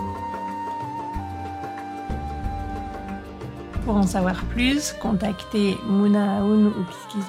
[3.85, 6.85] Pour en savoir plus, contactez Mouna Aoun ou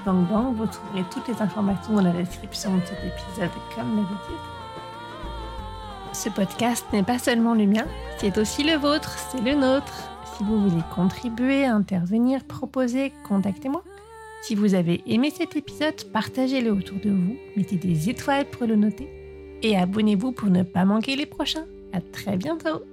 [0.06, 0.56] Bank Bank.
[0.56, 4.56] Vous trouverez toutes les informations dans la description de cet épisode, comme d'habitude.
[6.14, 7.86] Ce podcast n'est pas seulement le mien,
[8.20, 9.94] c'est aussi le vôtre, c'est le nôtre.
[10.38, 13.84] Si vous voulez contribuer, intervenir, proposer, contactez-moi.
[14.46, 18.76] Si vous avez aimé cet épisode, partagez-le autour de vous, mettez des étoiles pour le
[18.76, 19.10] noter
[19.64, 21.66] et abonnez-vous pour ne pas manquer les prochains.
[21.93, 22.84] À très bientôt